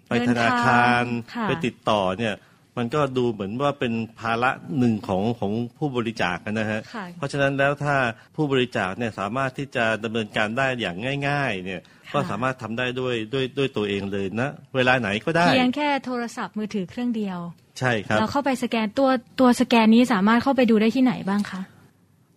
[0.07, 1.05] ไปเดิธนทางนาคาร
[1.35, 2.33] ค่ะไปติดต่อเนี่ย
[2.77, 7.95] มันก็ดูเหมือนว่าเป็นภาระหนึ่งของของผู้บริจาคนะฮะ ค่ะเพราะฉะนั้นแล้วถ้า
[8.35, 10.97] ผู้บริจาคเนี่ยสามารถที่จะดำเนินการได้อย่าง
[11.27, 17.39] ง่าย ๆ เนี่ยค่ะก็สามารถทำได้ด้วยด้วยด้วยตัวเองเลยนะ เวลาไหนก็ได้ เพียงแค่โทรศัพท์มือถือเครื่องเดียว
[17.79, 19.09] ใช่ครับ เราเข้าไปสแกนตัว
[19.39, 21.61] ตัวสแกนนี้สามารถเข้าไปดูได้ที่ไหนบ้างคะ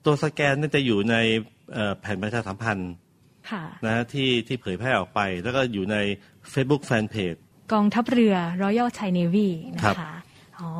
[0.07, 1.16] ตัวสแกนเนี่ยจะอยู่ใน
[1.74, 2.93] เอ่อแผ่นประชาสัมพันธ์
[3.51, 5.97] ค่ะ นะฮะที่ที่เผยแพร่ออกไป แล้วก็อยู่ใน
[6.53, 7.39] Facebook Fanpage
[7.72, 10.24] กองทัพเรือ Royal Thai Navy นะครัคะ บ
[10.61, 10.71] อ๋อ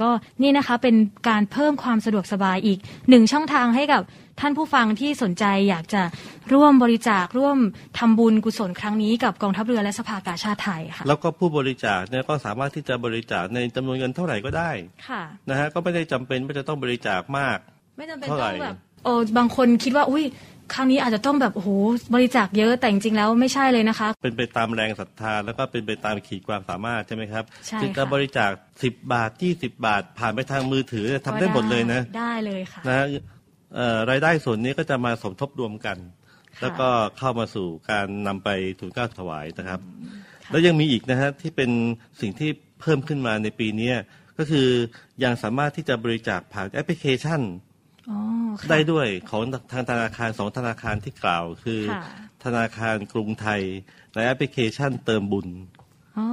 [0.00, 0.10] ก็
[0.42, 0.96] นี่นะคะเป็น
[1.28, 4.02] การเพิ่มความสะดวกสบายอีกหนึ่งช่องทางให้กับ
[4.40, 6.02] ท่านผู้ฟังที่สนใจอยากจะ
[6.52, 7.58] ร่วมบริจาคร่วม
[7.98, 14.70] ทำบุญกุศลครั้งนี้กับกองทัพเรือและสภากาชาติไทยค่ะแล้วก็ผู้บริจาคเนี่ยก็สามารถที่จะบริจาคในจำนวนเงินเท่าไหร่ก็ได้
[15.08, 17.58] ค่ะนะฮะก็ไม่ได้จำเป็นว่าจะต้องบริจาคมาก
[17.96, 20.24] ไม่จำเป็นเท่าไหร่ต้องแบบโอ้บางคนคิดว่าอุ้ย
[20.74, 21.70] ครั้งนี้อาจจะต้องแบบโอ้โห
[22.14, 28.50] บริจาคเยอะแต่จริงๆแล้วไม่ใช่เลยนะคะ เป็นไปตามแรงศรัทธาแล้วก็เป็นไปตามขีดความสามารถใช่ไหมครับใช่จึงจะค่ะบริจาค
[28.82, 33.06] 10 บาท 20 บาท ผ่านไปทางมือถือทำได้หมดเลยนะได้เลยค่ะนะฮะ
[33.74, 35.96] เอ่อรายได้ส่วนนี้ก็จะมาสมทบรวมกัน
[36.56, 36.88] ค่ะแล้วก็
[37.18, 38.48] เข้ามาสู่การนำไป
[38.78, 39.80] ทุนเกล้าถวายนะครับ
[40.50, 41.70] แล้วยังมีอีกนะฮะที่เป็น
[42.20, 42.50] สิ่งที่
[42.80, 43.92] เพิ่มขึ้นมาในปีนี้
[44.38, 44.68] ก็คือ
[45.24, 47.67] ยังสามารถที่จะบริจาคผ่านแอปพลิเคชันอ๋อค่ะ
[48.70, 49.42] ได้ด้วยของ
[49.72, 52.02] ทางธนาคารสองธนาคารที่กล่าว คือค่ะ
[52.44, 53.62] ธนาคารกรุงไทย
[54.14, 55.48] ในแอปพลิเคชันเติมบุญ
[56.18, 56.26] อ๋อ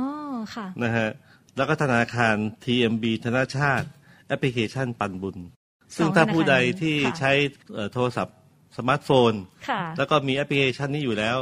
[0.56, 1.10] ค่ะนะฮะ
[1.58, 3.88] แล้วก็ธนาคาร TMB ธนาชาติ
[4.28, 5.38] แอปพลิเคชันปันบุญ
[5.96, 7.32] ซึ่งถ้าผู้ใดที่ค่ะใช้
[7.74, 8.38] เอ่อโทรศัพท์
[8.78, 9.34] สมาร์ทโฟน
[9.70, 11.38] ค่ะแล้วก็มีแอปพลิเคชันนี้อยู่แล้ว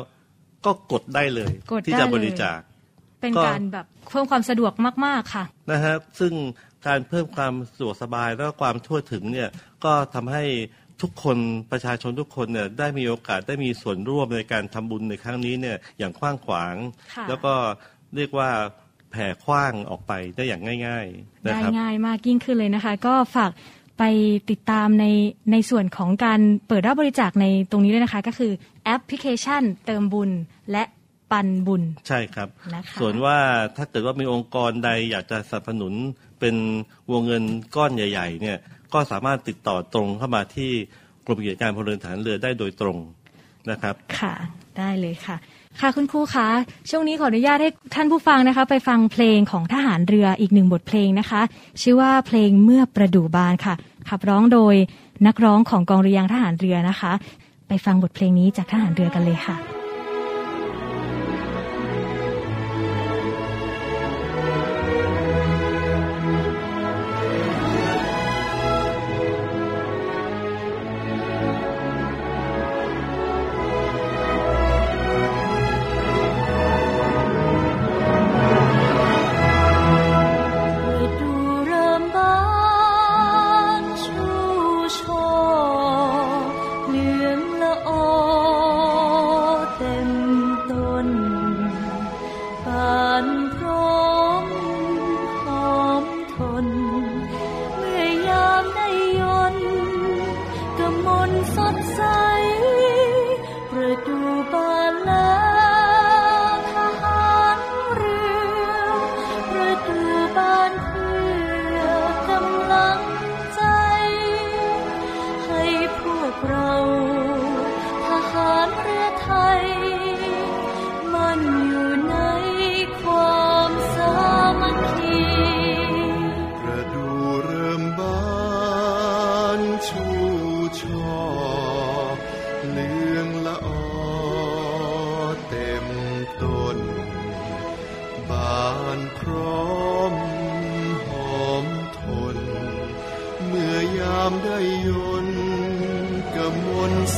[0.65, 2.59] ก็กดได้เลยกดได้ที่จะเลยบริจาค
[3.21, 4.73] เป็นก็การแบบเพิ่มความสะดวก
[5.05, 6.33] มาก ๆ ค่ะนะฮะซึ่ง
[6.87, 9.49] การเพิ่มความสะดวกสบายแล้วก็ความทั่วถึงเนี่ย
[9.85, 10.43] ก็ทำให้
[11.01, 11.37] ทุกคน
[11.71, 16.75] ประชาชนทุกคนเนี่ยได้มีโอกาสได้มีส่วนร่วมในการทำบุญในครั้งนี้เนี่ยอย่างกว้างขวาง
[17.15, 17.53] ค่ะแล้วก็
[18.15, 18.49] เรียกว่า
[19.11, 23.51] แผ่คว้างออกไปได้อย่างง่ายๆนะได้ครับง่ายมากยิ่งขึ้นเลยนะคะ ก็ฝาก
[23.99, 24.03] ไป
[24.51, 25.05] ติดตามใน
[25.51, 28.51] ในส่วนของการเปิดรับบริจาคในตรงนี้ด้วยนะคะ ก็คือ
[28.85, 30.29] แอปพลิเคชันเติมบุญ
[30.71, 30.83] และ
[31.33, 33.37] ปันบุญใช่ครับนะคะส่วนว่า
[33.77, 35.93] ถ้าเกิดว่ามีองค์กรใดอยากจะสนับสนุน
[36.39, 36.55] เป็น
[37.11, 37.43] วงเงิน
[37.75, 38.57] ก้อนใหญ่ ๆ เนี่ย
[38.93, 40.71] ก็สามารถติดต่อตรงเข้ามาที่
[41.25, 42.97] กรมกิจการพลเรือนฐานเรือได้โดยตรง
[43.69, 44.33] นะครับค่ะ
[44.77, 45.37] ได้เลยค่ะ
[45.79, 46.47] ค่ะคุณครูคะ
[46.89, 51.41] ช่วงนี้ขออนุญาตให้ท่านผู้ฟังนะคะ ไปฟังเพลงของทหารเรืออีกหนึ่งบทเพลงนะคะ
[51.81, 53.75] ชื่อว่าเพลงเมื่อประดู่บานค่ะ
[54.09, 54.75] ขับร้องโดย
[55.27, 57.11] นักร้องของกองเรือยังทหารเรือนะคะ
[57.67, 59.82] ไปฟังบทเพลงนี้จากทหารเรือกันเลยค่ะ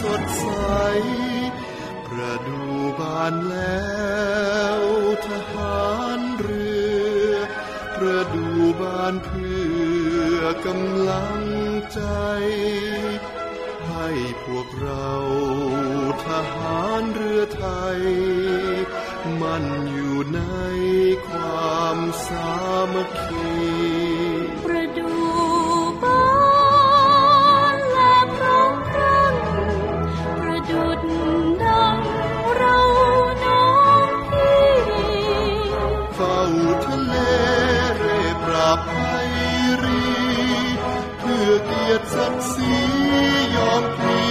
[0.02, 0.48] สดใส
[2.06, 2.62] ประดู
[3.00, 4.82] บานแล้ว
[5.28, 5.86] ทหา
[6.18, 6.74] รเรื
[7.30, 7.32] อ
[7.96, 8.48] ประดู
[8.82, 9.64] บานเพื่
[10.36, 11.44] อกำลัง
[11.94, 12.02] ใจ
[13.88, 14.08] ให้
[14.44, 15.12] พวกเรา
[16.26, 17.66] ทหารเรือไท
[17.98, 18.02] ย
[19.42, 20.42] มันอยู่ใน
[21.30, 22.54] ความสา
[22.94, 23.85] มัคคี
[41.96, 44.25] อเกียร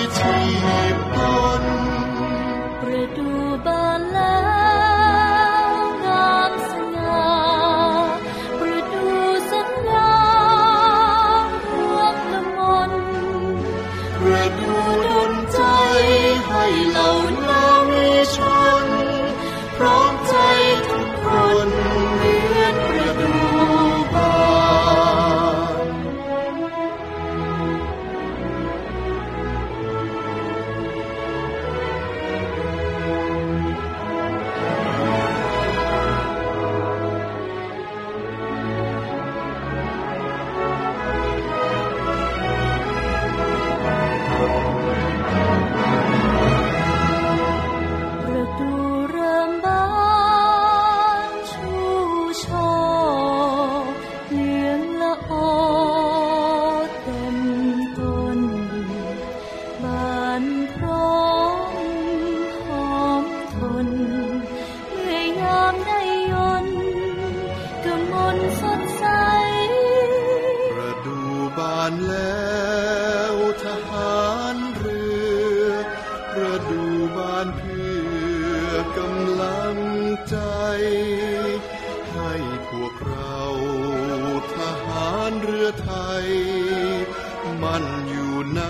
[73.62, 75.04] ทหารเรื
[75.62, 75.64] อ
[76.32, 76.84] ประดู
[77.16, 77.94] บานเพื่
[78.66, 79.78] อกำลัง
[80.28, 80.38] ใจ
[82.12, 82.32] ให้
[82.68, 83.40] พวกเรา
[84.56, 85.92] ทหารเรือไท
[86.24, 86.28] ย
[87.62, 88.62] มันอยู่ใน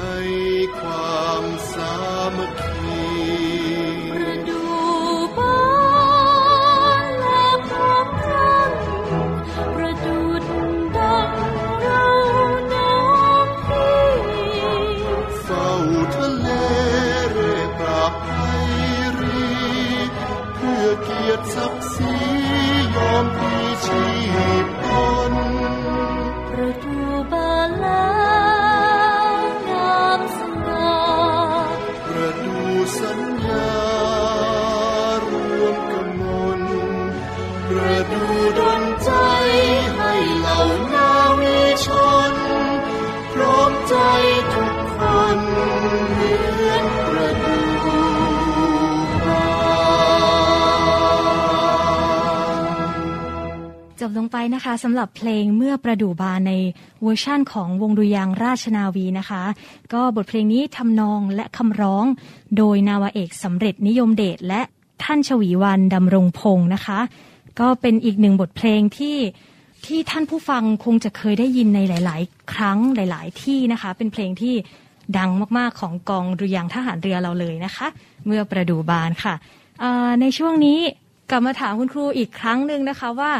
[0.80, 1.97] ความสา
[2.37, 2.84] มัคคี
[54.18, 56.52] ลงไปนะคะสำหรับเพลงเมื่อประดู่บานใน
[57.02, 59.42] เวอร์ชั่นของวงดุริยางค์ราชนาวีนะคะ
[59.92, 62.04] ก็บทเพลงนี้ทำนองและคำร้อง
[62.56, 64.60] โดยนาวาเอกสำเร็จนิยมเดชและ
[65.02, 66.98] ท่านชวีวันดำรงพงศ์นะคะ
[67.60, 69.18] ก็เป็นอีกหนึ่งบทเพลงที่
[69.86, 74.54] ที่ท่านผู้ฟังคงจะเคยได้ยินในหลาย ๆ ครั้งหลาย ๆ ที่นะคะ เป็นเพลงที่
[75.18, 77.86] ดังมาก ๆ ของกองดุริยางค์ทหารเรือเราเลยนะคะ
[78.26, 79.34] เมื่อประดู่บานค่ะ
[80.20, 80.78] ในช่วงนี้
[81.30, 83.32] กลับมาถามคุณครูอีกครั้งหนึ่งนะคะว่า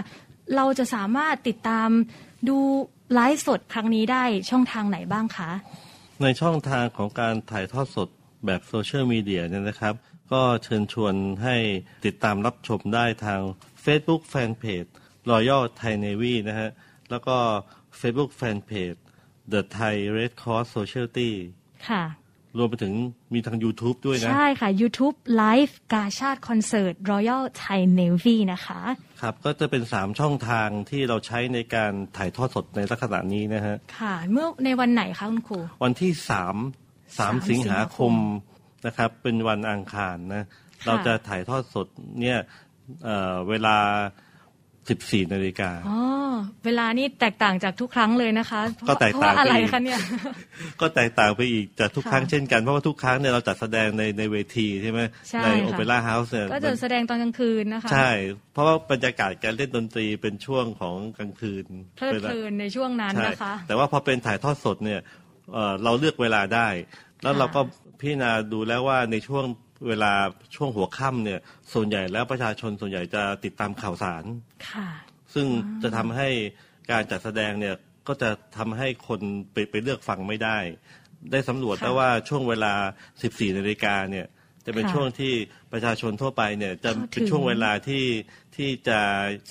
[0.57, 1.89] เราจะสามารถติดตาม
[2.49, 2.59] ดู
[3.15, 5.51] ไลฟ์สดครั้งนี้ได้ช่องทางไหนบ้างคะ
[6.23, 8.09] ในช่องทางของการถ่ายทอดสด
[8.47, 9.95] แบบโซเชียลมีเดียเนี่ยนะครับ
[10.33, 11.57] ก็เชิญชวนให้
[12.07, 13.41] ติดตามรับชมได้ทาง
[13.85, 14.91] Facebook Fanpage
[15.31, 16.71] Royal Thai Navy นะฮะ
[17.11, 17.37] แล้วก็
[18.01, 18.99] Facebook Fanpage
[19.53, 21.33] The Thai Red Cross Society
[21.89, 22.05] ค่ะ
[22.59, 22.95] รวมไปถึง
[23.35, 28.81] มีทาง YouTube ด้วยนะ ใช่ค่ะ YouTube Live กาชาติคอนเสิร์ต Royal Thai Navy นะคะ
[29.23, 36.57] ครับ ก็จะเป็น 3 ช่องทางที่เราใช้ในการถ่ายทอดสดในลักษณะนี้นะฮะ ค่ะ เมื่อในวันไหนคะคุณครู วันที่สาม
[37.19, 41.87] สาม3สิงหาคมสิงหาคนะครับ เป็นวันอังคารนะค่ะเราจะถ่ายทอดสด
[42.21, 42.39] เนี่ย
[43.05, 43.77] เอ่อเวลา
[44.93, 45.99] 14นาฬิกาอ๋อ
[46.65, 49.99] เวลานี่แตกต่างจากทุกครั้งเลยนะคะเพระก็แตกต่างเพระอะไรไปอีกคะเนี่ย
[50.81, 58.11] ก็แตกต่างไปอีกจากทุกค่ะครั้งเช่นกันเพราะว่าทุกครั้งเนี่ยเราจัดแสดงในในเวทีใช่ไหมใช่ในค่ะโอเปร่าเฮาส์เนี่ยก็จะแสดงตอนกลางคืนนะคะ ใช่
[58.53, 61.65] เพราะว่าบรรยากาศการเล่นดนตรีเป็นช่วงของกลางคืน
[61.97, 65.01] เพลิดเพลินในช่วงนั้นใช่นะคะ แต่ว่าพอเป็นถ่ายทอดสดเนี่ย
[65.53, 66.69] เอ่อเราเลือกเวลาได้
[67.23, 67.61] แล้วค่ะเราก็
[68.01, 69.45] พิจารณาดูแล้วว่าในช่วง
[69.89, 70.13] เวลา
[70.55, 71.41] ช่วงหัวค่ำเนี่ย
[71.73, 74.25] ส่วนใหญ่แล้วประชาชนส่วนใหญ่จะติดตามข่าวสาร
[74.69, 74.89] ค่ะ
[75.35, 75.47] ซึ่ง
[75.83, 76.29] จะทำให้
[76.91, 77.75] การจัดแสดงเนี่ย
[78.09, 79.21] ก็จะทำให้คน
[79.53, 80.59] ไปไปเลือกฟังไม่ได้
[81.31, 82.75] ได้สำรวจค่ะแล้วว่าช่วงเวลา
[83.15, 84.27] 14นาฬิกาเนี่ย
[84.67, 85.33] จะเป็นค่ะช่วงที่
[85.73, 88.05] ประชาชนทั่วไปเนี่ยจะเข้าถึง เป็นช่วงเวลาที่
[88.57, 89.01] ที่จะ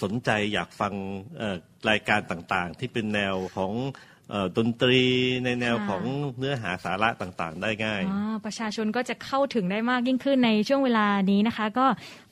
[0.01, 0.93] สนใจอยากฟัง
[1.37, 1.57] เอ่อ
[1.89, 4.12] รายการต่างๆ ที่เป็นแนวของเอ่อ
[4.57, 5.03] ดนตรี
[5.43, 6.03] ในแนวของ
[6.37, 11.85] เนื้อหาสาระต่างๆ ได้ง่ายอ่าประชาชนก็จะเข้าถึงได้มากยิ่งขึ้นในช่วงเวลานี้นะคะ ก็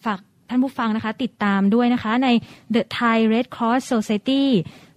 [0.06, 0.20] ฝาก
[0.50, 2.28] ท่านผู้ฟังนะคะ ติดตามด้วยนะคะใน
[2.76, 4.44] The Thai Red Cross Society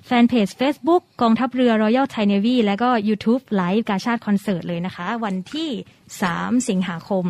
[0.06, 5.70] แฟนเพจ Facebook กองทัพเรือ Royal Thai Navy และก็ YouTube Live กาชาติคอนเสิร์ตเลยนะคะ วันที่
[6.18, 7.24] 3 สิงหาคม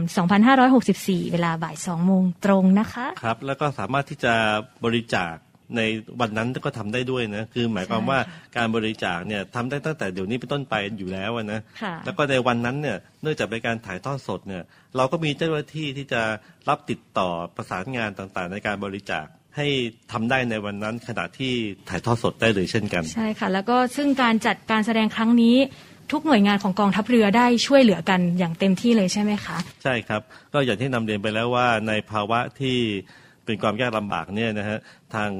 [0.64, 4.34] 2564 เวลาบ่าย 2 โมงตรงนะคะ ครับ แล้วก็สามารถที่จะ
[4.84, 5.34] บริจาค
[5.76, 5.82] ใน
[6.20, 8.18] วันนั้นก็ทำได้ด้วยนะคือหมายความว่า
[8.56, 14.62] การบริจาคเนี่ยทำได้ตั้งแต่เดี๋ยวนี้เป็นต้นไปอยู่แล้วอะนะค่ะแล้วก็ในวันนั้นเนี่ยเนื่องจากเป็นการถ่ายทอดสดเนี่ย
[14.96, 16.22] เราก็มีเจ้าหน้าที่ที่จะ
[16.68, 19.66] รับติดต่อประสานงานต่างๆ ในการบริจาคให้
[20.12, 21.54] ทำได้ในวันนั้นขณะที่
[21.88, 25.56] ถ่ายทอดสดได้เลยเช่นกัน ใช่ค่ะ แล้วก็ซึ่งการจัดการแสดงครั้งนี้
[26.12, 30.22] ทุกหน่วยงานของกองทัพเรือได้ช่วยเหลือกันอย่างเต็มที่เลยใช่ไหมคะ ใช่ครับ
[30.52, 32.78] ก็อย่างที่นำเรียนไปแล้วว่าในภาวะที่
[33.44, 34.78] เป็นความยากลำบากเนี่ยนะฮะ
[35.14, 35.30] ทาง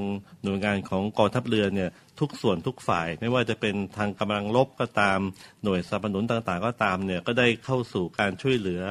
[0.42, 1.90] หน่วยงานของกองทัพเรือเนี่ย
[2.20, 5.18] ทุกส่วนทุกฝ่าย ไม่ว่าจะเป็นทางกำลังรบก็ตาม
[5.64, 8.82] หน่วยสนับสนุนต่างๆ ก็ตามเนี่ยก็ได้เข้าสู่การช่วยเหลือ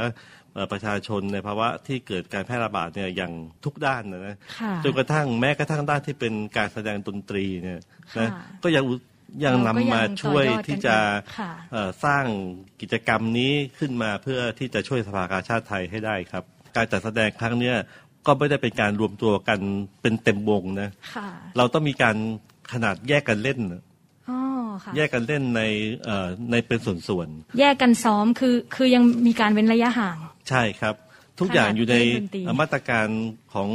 [0.53, 3.33] เอ่อประชาชนในภาวะที่เกิดการแพร่ระบาดเนี่ยอย่าง
[3.63, 7.79] ทุกด้านนะนะค่ะจนกระทั่งแม้กระทั่งด้านที่เป็นการแสดงดนตรีเนี่ย
[8.19, 8.85] นะค่ะก็ยัง
[9.45, 10.97] ยังนำมาช่วยที่จะ
[11.39, 12.25] ค่ะเอ่อสร้าง
[12.81, 16.43] กิจกรรมนี้ขึ้นมาเพื่อที่จะช่วยสภากาชาติไทยให้ได้ครับ
[16.75, 17.75] การจัดแสดงครั้งเนี้ย
[18.25, 19.59] ก็ไม่ได้เป็นการรวมตัวกัน
[20.01, 22.15] เป็นเต็มวงนะค่ะเราต้องมีการ
[22.73, 23.83] ขนาดแยกกันเล่นนะ
[24.29, 24.39] อ๋อ
[24.83, 25.61] ค่ะแยกกันเล่นใน
[26.03, 27.27] เอ่อในเป็นส่วน
[27.59, 30.95] แยกกันซ้อมคือคือยังมีการเว้นระยะห่างๆใช่ครับ
[31.39, 33.07] ทุกอย่างอยู่ในขนาดเล่นดนตรีมาตรการ
[33.53, 33.69] ของ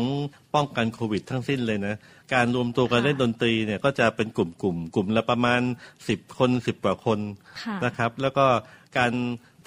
[0.54, 1.94] ป้องกันโควิด ทั้งสิ้นเลยนะ
[2.34, 5.60] การรวมตัวกันค่ะเล่นดนตรีเนี่ยก็จะเป็นกลุ่มๆกลุ่มละประมาณ
[6.00, 7.20] 10คน10กว่าคน
[7.62, 8.46] ค่ะนะครับ แล้วก็
[8.98, 9.12] การ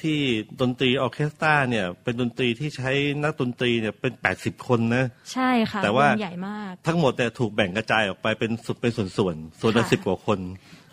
[0.03, 0.19] ที่
[0.61, 2.91] ดนตรีออร์เคสตราเนี่ย เป็นดนตรีที่ใช้
[3.23, 10.39] นักดนตรีเนี่ยเป็น80คนนะ ใช่ค่ะแต่ว่าวงใหญ่มาก ทั้งหมดเนี่ยถูกแบ่งกระจายออกไปเป็นสุดเป็นส่วนส่วนๆส่วนละค่ะสิบกว่าคน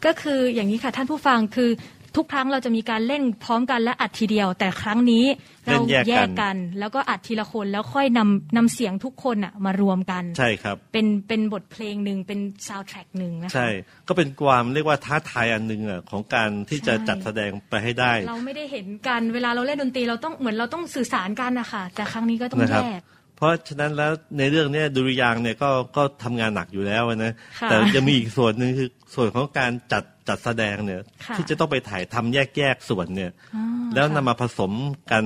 [0.07, 1.71] ก็คืออย่างนี้ค่ะท่านผู้ฟังคือ
[2.19, 5.25] ทุกครั้งเราจะมีการเล่นพร้อมกันและอัดทีเดียว แต่ครั้งนี้
[5.67, 13.69] เราเล่นแยกกันแยกกัน แล้วก็อัดทีละคนแล้วค่อยนำนำเสียงทุกคนอะมารวมกัน ใช่ครับ เป็นเป็นบทเพลงหนึ่งเป็นซาวด์แทร็กหนึ่งนะคะใช่
[14.09, 23.03] ก็เป็นความเรียกว่าท้าทายอันหนึ่งอะของการที่จะใช่จัดแสดงไปให้ได้ เราไม่ได้เห็นกันเวลาเราเล่นดนตรีเราต้องเหมือนเราต้องสื่อสารกันนะคะแต่ครั้งนี้ก็ต้องนะครับแยก
[23.39, 33.63] เพราะฉะนั้นแล้วในเรื่องเนี้ยดุริยางค์เนี่ยก็ก็ทำงานหนักอยู่แล้วนะค่ะแต่จะมีอีกส่วนหนึ่งคือส่วนของการจัด จัดแสดงเนี่ยค่ะที่จะต้องไปถ่ายทำแยกแยกๆส่วนเนี่ยอ๋อ
[33.95, 34.73] แล้วนำค่ะมาผสม
[35.11, 35.25] กัน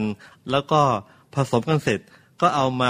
[0.50, 0.80] แล้วก็
[1.36, 2.00] ผสมกันเสร็จ
[2.40, 2.88] ก็เอามา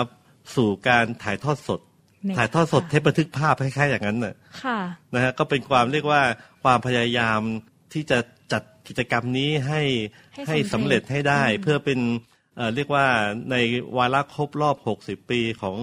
[0.57, 1.81] สู่การถ่ายทอดสด
[2.25, 4.79] เนี่ยถ่ายทอดสดค่ะเทปบันทึกภาพคล้ายๆอย่างนั้นน่ะค่ะ
[5.15, 6.23] นะฮะก็เป็นความเรียกว่า
[6.63, 7.41] ความพยายาม
[7.93, 8.19] ที่จะ
[8.53, 9.83] จัดกิจกรรมนี้ให้
[10.35, 12.01] ให้ให้สำสำเร็เร็จจให้ได้อืมเพื่อเป็น
[12.57, 13.07] เอ่อเรียกว่า
[13.51, 13.57] ใน
[13.97, 15.77] วาระครบรอบ 60 ปีของ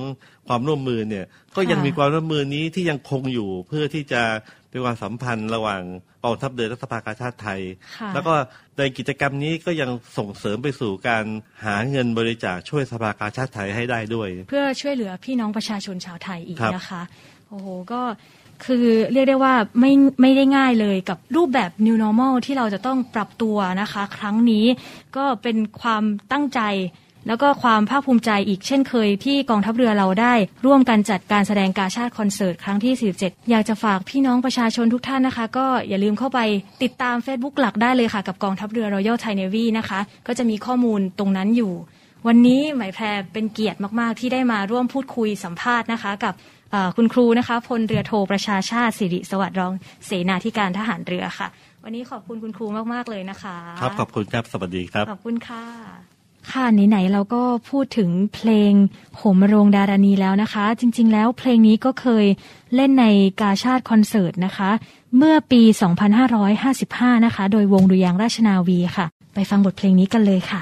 [0.47, 1.25] ความร่วมมือเนี่ย
[1.55, 4.23] ก็ยังค่ะมีความร่วมมือนี้ที่ยังคงอยู่เพื่อที่จะ
[4.70, 5.82] เป็นความสัมพันธ์ระหว่าง
[6.24, 7.61] กองทัพเรือและสภากาชาติไทย
[7.97, 8.34] ค่ะแล้วก็
[8.78, 11.26] ในกิจกรรมนี้ก็ยังส่งเสริมไปสู่การ
[11.65, 17.01] หาเงินบริจาคช่วยสภากาชาติไทยให้ได้ด้วย เพื่อช่วยเหลือพี่น้องประชาชนชาวไทยอีกครับนะคะ
[17.49, 18.01] โอ้โหก็
[18.65, 19.91] คือเรียกได้ว่าไม่
[20.22, 24.65] ไม่ได้ง่ายเลยกับรูปแบบ new normal ที่เราจะต้องปรับตัวนะคะ ครั้งนี้
[25.17, 26.61] ก็เป็นความตั้งใจ
[27.28, 30.34] แล้วก็ความภาคภูมิใจอีกเช่นเคยที่กองทัพเรือเราได้
[30.65, 36.39] ร่วมกันจัดการแสดงกาชาติคอนเสิร์ตครั้งที่ 47 อยากจะฝากพี่น้องประชาชนทุกท่านนะคะ ก็อย่าลืมเข้าไป
[36.84, 41.74] ติดตาม Facebook หลักได้เลยค่ะ กับกองทัพเรือ Royal Thai Navy นะคะ ก็จะมีข้อมูลตรงนั้นอยู่
[42.28, 46.34] วันนี้หมายแพรเป็นเกียรติมาก ๆ ที่ได้มาร่วมพูดคุยสัมภาษณ์นะคะ กับ
[46.72, 49.74] เอ่อคุณครูนะคะพลเรือโทประชาชาติสิริสวัสดิ์รอง
[50.05, 51.47] เสนาธิการทหารเรือค่ะ
[51.84, 56.09] วันนี้ขอบคุณคุณครูมากๆเลยนะคะ ครับขอบคุณครับสวัสดีครับขอบคุณค่ะ
[56.51, 58.71] ค่ะไหนๆเราก็พูดถึงเพลง
[59.17, 62.25] โหมโรงดารณีแล้วนะคะ จริง ๆ แล้วเพลงนี้ก็เคย
[62.75, 63.05] เล่นใน
[63.41, 64.69] กาชาติคอนเสิร์ตนะคะ
[65.17, 65.61] เมื่อปี
[66.43, 70.61] 2555 นะคะ โดยวงดุยางราชนาวีค่ะ ไปฟังบทเพลงนี้กันเลยค่ะ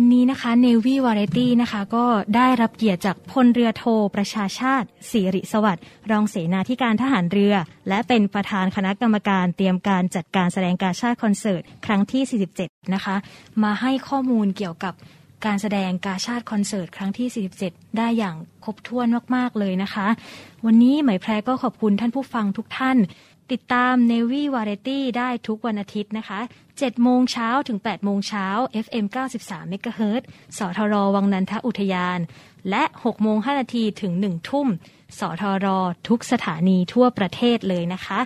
[0.00, 2.04] วันนี้นะคะ Navy Variety นะคะก็
[2.36, 3.84] ได้รับเกียรติจากพลเรือโท
[4.16, 7.54] ประชาชาติสิริสวัสดิ์รองเสนาธิการทหารเรือ
[7.88, 13.16] และเป็นประธานคณะกรรมการเตรียมการจัดการแสดงการชาติคอนเสิร์ต ครั้งที่ 47 นะคะ
[13.62, 14.94] มาให้ข้อมูลเกี่ยวกับ
[15.46, 20.06] การแสดงกาชาติคอนเสิร์ตครั้งที่ 47 ได้อย่างครบถ้วนมาก ๆ เลยนะคะ
[20.66, 22.96] วันนี้หมายแพรก็ขอบคุณท่านผู้ฟังทุกท่าน
[23.52, 26.40] ติดตาม Navy Variety ได้ทุกวันอาทิตย์นะคะ
[26.72, 28.46] 7 โมงเช้าถึง 8 โมงเช้า
[28.84, 29.06] FM
[29.40, 30.22] 93 MHz
[30.58, 32.18] สทร วังนันทอุทยาน
[32.70, 34.68] และ 6 โมง 5 นาทีถึง 1 ทุ่ม
[35.18, 35.66] สทร
[36.08, 38.18] ทุกสถานีทั่วประเทศเลยนะคะ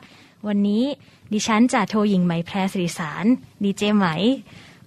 [0.46, 0.84] วันนี้
[1.32, 3.24] ดิฉันจ่าโทหญิงไหมแพรสิริสาร
[3.62, 4.06] ดีเจไหม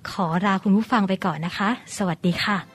[0.09, 2.74] ขอลาคุณผู้ฟังไปก่อนนะคะ สวัสดีค่ะ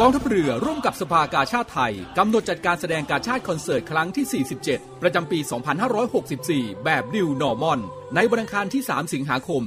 [0.00, 5.38] กองทัพเรือร่วมกับสภากาชาดไทย กำหนดจัดการแสดงการชาติคอนเสิร์ตครั้งที่ 47 ประจำปี
[6.12, 7.80] 2564 แบบ New Normal
[8.14, 9.62] ในวันอังคารที่ 3 สิงหาคม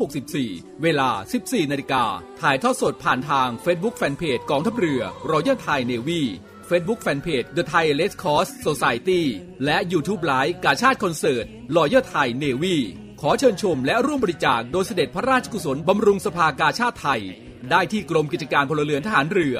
[0.00, 1.08] 2564 เวลา
[1.40, 2.04] 14 นาฬิกา
[2.40, 6.22] ถ่ายทอดสดผ่านทาง Facebook Fanpage กองทัพเรือ Royal Thai Navy
[6.68, 9.22] Facebook Fanpage The Thai Red Cross Society
[9.64, 11.44] และ YouTube Live กาชาดคอนเสิร์ต
[11.76, 12.76] Royal Thai Navy
[13.20, 17.22] ขอเชิญชมและร่วมบริจาคโดยเสด็จพระราชกุศลบำรุงสภากาชาดไทย
[17.70, 19.56] ได้ที่กรมกิจการพลเรือนทหารเรือ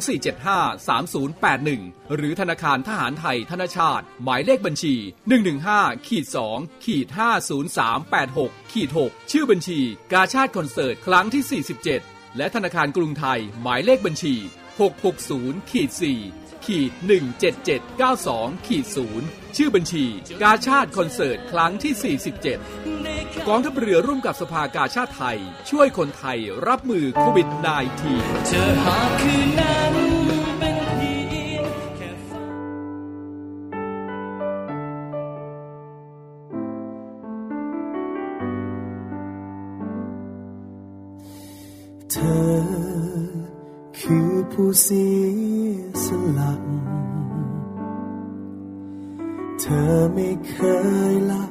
[0.00, 4.94] 024753081 หรือธนาคารทหารไทยธนชาติ หมายเลขบัญชี
[5.50, 7.06] 115ขีด2ขีด
[7.90, 9.80] 50386ขีด6ชื่อบัญชี
[10.12, 11.62] กาชาติคอนเสิร์ต ครั้งที่
[11.96, 14.34] 47 และธนาคารกรุงไทย หมายเลขบัญชี
[15.02, 16.92] 660ขีด4 ขีด
[17.58, 18.86] 17792ขีด
[19.20, 20.04] 0ชื่อบัญชี
[20.42, 22.16] กาชาติคอนเสิร์ตครั้งที่
[22.80, 25.38] 47 กองทัพเรือร่วมกับสภากาชาติไทย
[25.70, 26.38] ช่วยคนไทย
[26.68, 27.48] รับมือโควิด
[27.96, 29.94] -19 เธอหาคืนนั้น
[30.58, 31.12] เป็นเพี
[31.54, 31.64] ยง
[31.96, 32.10] แค่
[42.10, 42.16] เธ
[42.82, 42.85] อ
[44.52, 45.06] ผู้เสี
[45.74, 46.52] ยสละ
[49.60, 50.56] เธอไม่เค
[51.12, 51.44] ยละ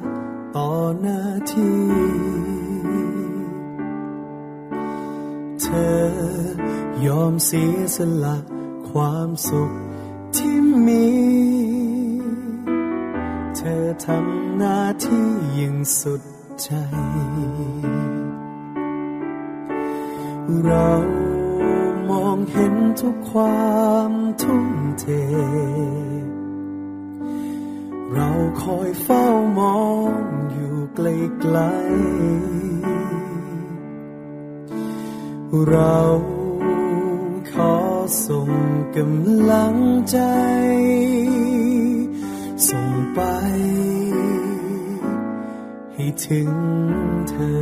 [0.56, 1.22] ต่อหน้า
[1.52, 1.80] ที่
[5.62, 5.66] เธ
[5.96, 6.04] อ
[7.06, 8.36] ยอมเสียสละ
[8.90, 9.70] ความสุข
[10.36, 11.06] ที่มี
[13.56, 15.26] เธอทำหน้าที่
[15.56, 16.22] อย่างสุด
[16.62, 16.68] ใจ
[20.64, 20.88] เรา
[22.10, 23.70] มองเห็นทุกควา
[24.10, 24.68] มทุ่ม
[25.00, 25.06] เท
[28.12, 28.28] เรา
[28.62, 29.26] คอยเฝ้า
[29.58, 29.80] มอ
[30.20, 31.00] งอยู่ไก
[31.54, 31.76] ลๆ
[35.68, 35.98] เรา
[37.50, 37.74] ขอ
[38.26, 38.50] ส่ง
[38.96, 39.76] กำลัง
[40.10, 40.18] ใจ
[42.68, 43.20] ส่งไป
[45.94, 46.50] ให้ถึง
[47.30, 47.56] เธอ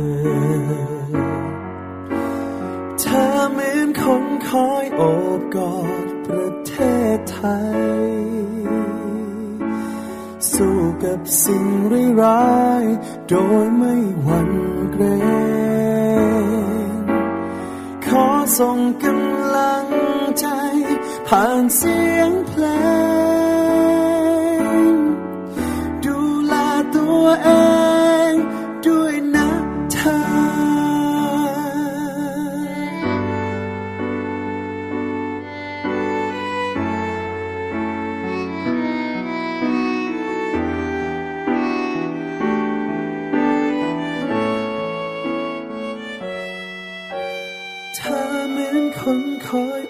[4.47, 5.01] คอยโอ
[5.39, 5.75] บกอ
[6.05, 6.73] ดประเท
[7.15, 7.39] ศไท
[7.71, 8.05] ย
[10.51, 11.65] สู้กับสิ่ง
[12.21, 12.83] ร้าย
[13.29, 13.33] โด
[13.63, 14.51] ยไม่หวั่น
[14.91, 15.03] เกร
[16.19, 17.03] ง
[18.05, 18.27] ขอ
[18.59, 19.87] ส่งกำลัง
[20.39, 20.47] ใจ
[21.27, 22.65] ผ่านเสียงเพล
[24.59, 24.95] ง
[26.05, 26.53] ดูแล
[26.95, 27.49] ตัวเอ
[27.83, 27.84] ง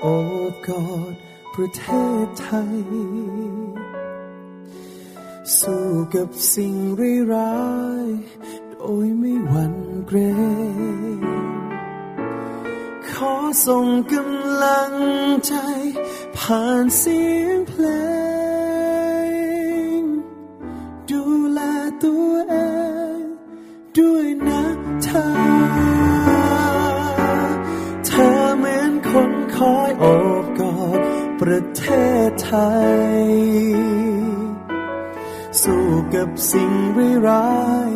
[0.02, 0.06] โอ
[0.52, 1.14] บกอด
[1.54, 1.84] ประเท
[2.26, 2.78] ศไทย
[5.58, 5.86] สู้
[6.16, 6.76] กับสิ่ง
[7.34, 7.64] ร้า
[8.06, 8.08] ย
[8.72, 8.76] โด
[9.06, 9.76] ยไม่หวั่น
[10.08, 10.18] เกร
[11.18, 11.20] ง
[13.10, 13.34] ขอ
[13.66, 14.94] ส่งกำลัง
[15.48, 15.54] ใจ
[16.38, 17.86] ผ่านเสียงเพล
[20.00, 20.02] ง
[21.10, 21.60] ดูแล
[22.04, 22.56] ตัวเอ
[23.20, 23.22] ง
[23.98, 24.64] ด้วยนะ
[25.04, 25.08] เธ
[25.52, 25.55] อ
[29.58, 30.06] คอยโอ
[30.44, 31.00] บกอด
[31.42, 31.84] ประเท
[32.28, 32.54] ศไท
[33.20, 33.26] ย
[35.62, 35.86] สู้
[36.16, 36.74] กับสิ่ง
[37.28, 37.90] ร้าย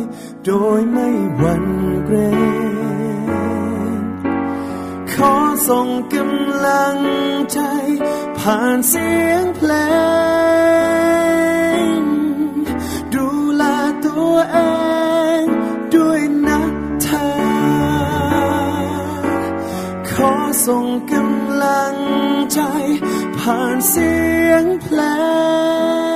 [0.44, 1.08] โดยไม่
[1.38, 1.66] หวั่น
[2.04, 4.04] เกรง
[5.12, 5.34] ขอ
[5.68, 6.98] ส่งกำลัง
[7.52, 7.60] ใจ
[8.38, 9.72] ผ่านเสียงเพล
[11.88, 12.00] ง
[13.14, 13.62] ดูแล
[14.04, 14.58] ตัวเอ
[15.40, 15.42] ง
[15.94, 16.60] ด้วยนะ
[17.02, 17.28] เธอ
[20.10, 20.32] ขอ
[20.66, 21.29] ส่งกำ
[21.92, 21.94] ง
[22.52, 22.60] ใจ
[23.38, 24.12] ผ่านเสี
[24.48, 25.00] ยงเพล
[26.08, 26.09] ง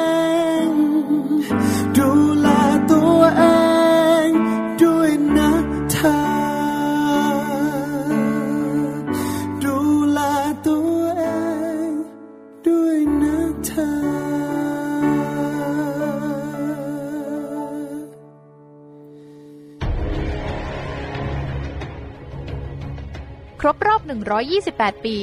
[24.30, 25.16] 128 ปี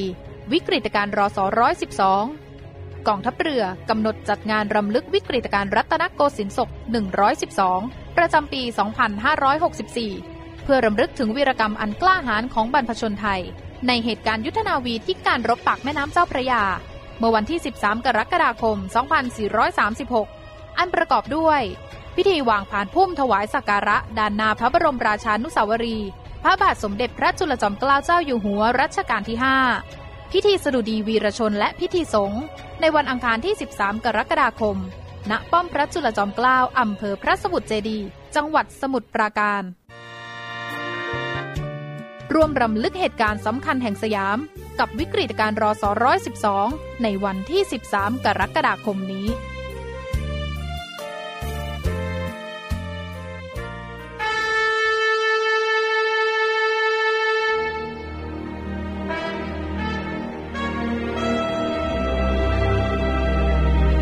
[0.51, 1.43] วิกฤตการณ์รอสอ
[2.25, 6.69] 112 กองทัพเรือกำหนดจัดงานรำลึกวิกฤตการณ์รัตนโกสินทร์ศก
[7.43, 8.61] 112 ประจำปี
[9.83, 13.41] 2564 เพื่อรำลึกถึงวีรกรรมอันกล้าหาญของบรรพชนไทย
[13.87, 16.63] ในเหตุการณ์ยุทธนาวีที่การรบปากแม่น้ำเจ้าพระยา
[17.17, 18.77] เมื่อวันที่ 13 กรกฎาคม
[19.97, 21.61] 2436 อันประกอบด้วย
[22.15, 26.09] พิธีวางผ่านพุ่มถวายสักการะด้านหนาพระบรมราชานุสาวรีย์
[26.43, 29.37] พระบาทสมเด็จพระจุลจอมเกล้าเจ้าอยู่หัวรัชกาลที่
[29.83, 32.43] 5 พิธีสดุดีวีรชนและพิธีสงฆ์
[32.81, 34.77] ในวันอังคารที่ 13 กรกฎาคม
[35.29, 37.99] ณ ป้อมพระจุลจอมเกล้าอำเภอพระสมุทรเจดี
[38.35, 39.63] จังหวัดสมุทรปราการ
[42.33, 44.37] ร่วมรำลึกเหตุการณ์สำคัญแห่งสยาม
[44.79, 45.83] กับวิกฤตการณ์รอส
[46.43, 47.61] 112ในวันที่
[47.93, 49.27] 13 กรกฎาคมนี้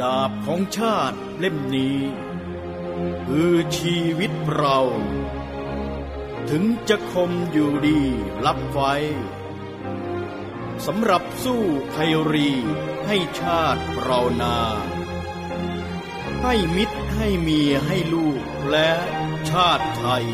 [0.00, 1.98] ดาบของชาติเล่มนี้
[3.26, 4.80] คือชีวิตเรา
[6.50, 8.00] ถึงจะคมอยู่ดี
[8.44, 8.94] รับไว้
[10.86, 12.50] สำหรับสู้ไทยรี
[13.06, 14.56] ให้ชาติเรานา
[16.42, 18.90] ให้มิตรให้เมียให้ลูกและ
[19.50, 20.26] ชาติไทย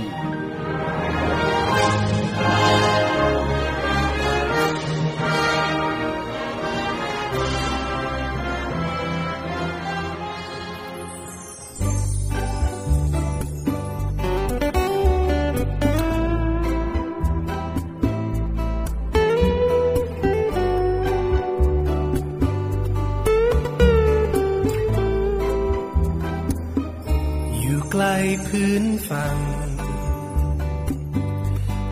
[28.47, 29.37] พื้นฝั่ง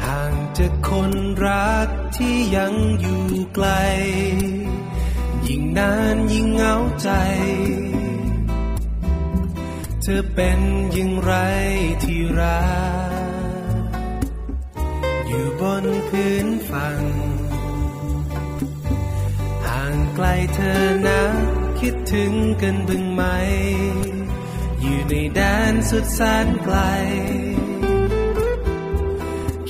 [0.06, 1.12] ห่างจากคน
[1.46, 3.24] รักที่ยังอยู่
[3.54, 3.68] ไกล
[5.46, 7.10] ยิ่งนานยิ่งเหงาใจ
[10.02, 10.60] เธอเป็น
[10.92, 11.32] อย่างไร
[12.02, 12.62] ที่รั
[13.10, 13.84] ก
[15.26, 17.02] อยู่บนพื้นฝั่ง
[19.66, 21.22] ห่างไกลเธอนะ
[21.80, 22.32] คิดถึง
[22.62, 23.22] กันบ้างไหม
[24.82, 25.40] อยู่ในแด
[25.72, 26.76] นสุดแสนไกล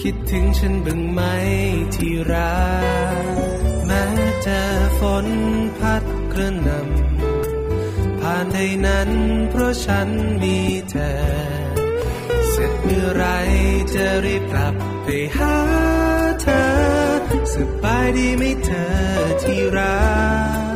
[0.00, 1.20] คิดถึงฉันบ้างไหม
[1.94, 2.62] ที่รั
[3.14, 3.24] ก
[3.86, 4.04] แม้
[4.42, 4.62] เจอ
[4.98, 5.26] ฝน
[5.78, 6.02] พัด
[6.32, 9.10] กระหน่ำผ่านใดนั้น
[9.50, 10.08] เพราะฉัน
[10.42, 10.58] มี
[10.90, 11.12] เธอ
[12.50, 13.24] เสร็จเมื่อไร
[13.94, 15.54] จะรีบกลับไปหา
[16.42, 16.64] เธอ
[17.54, 18.90] สบายดีไหมเธอ
[19.42, 20.00] ที่รั
[20.70, 20.71] ก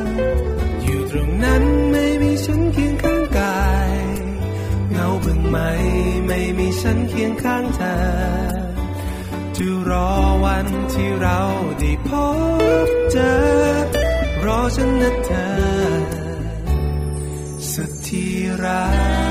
[5.57, 5.68] ไหม
[6.26, 7.96] ไม่มีฉันเคียงข้างเธอ
[9.57, 10.11] จะรอ
[10.44, 11.40] วันที่เรา
[11.78, 12.11] ได้พ
[12.86, 13.34] บเจอ
[14.44, 15.48] รอฉันนะเธอ
[17.70, 18.32] สุดที่
[18.62, 18.84] รั
[19.24, 19.26] ก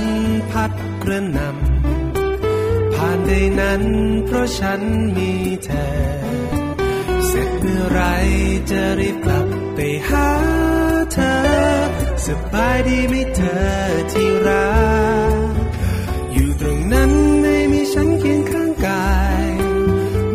[0.00, 0.02] น
[0.50, 0.72] พัด
[1.02, 3.82] กระนำผ่านใดนั้น
[4.26, 4.80] เพราะฉัน
[5.16, 5.32] มี
[5.64, 5.88] เธอ
[7.26, 8.02] เสร็จเมื่อไร
[8.70, 9.78] จะรีบกลับไป
[10.08, 10.28] หา
[11.12, 11.36] เธอ
[12.26, 13.62] สบายดีไหมเธอ
[14.12, 14.72] ที่รั
[15.32, 15.52] ก
[16.32, 17.10] อยู่ตรงนั้น
[17.42, 19.12] ไม่มีฉันเคียงข้างกา
[19.44, 19.48] ย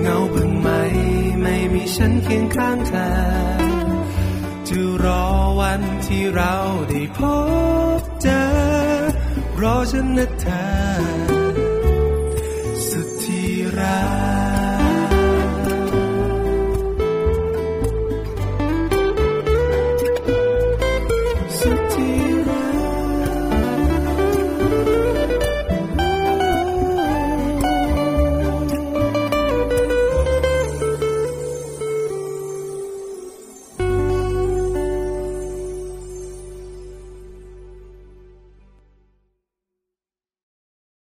[0.02, 0.70] เงาบ้างไหม
[1.42, 3.10] ไม่มีฉันเคียงข้างเธอ
[4.68, 5.24] จะรอ
[5.60, 6.54] วันที่เรา
[6.90, 7.20] ได้พ
[7.86, 7.87] บ
[9.62, 11.37] รอฉัน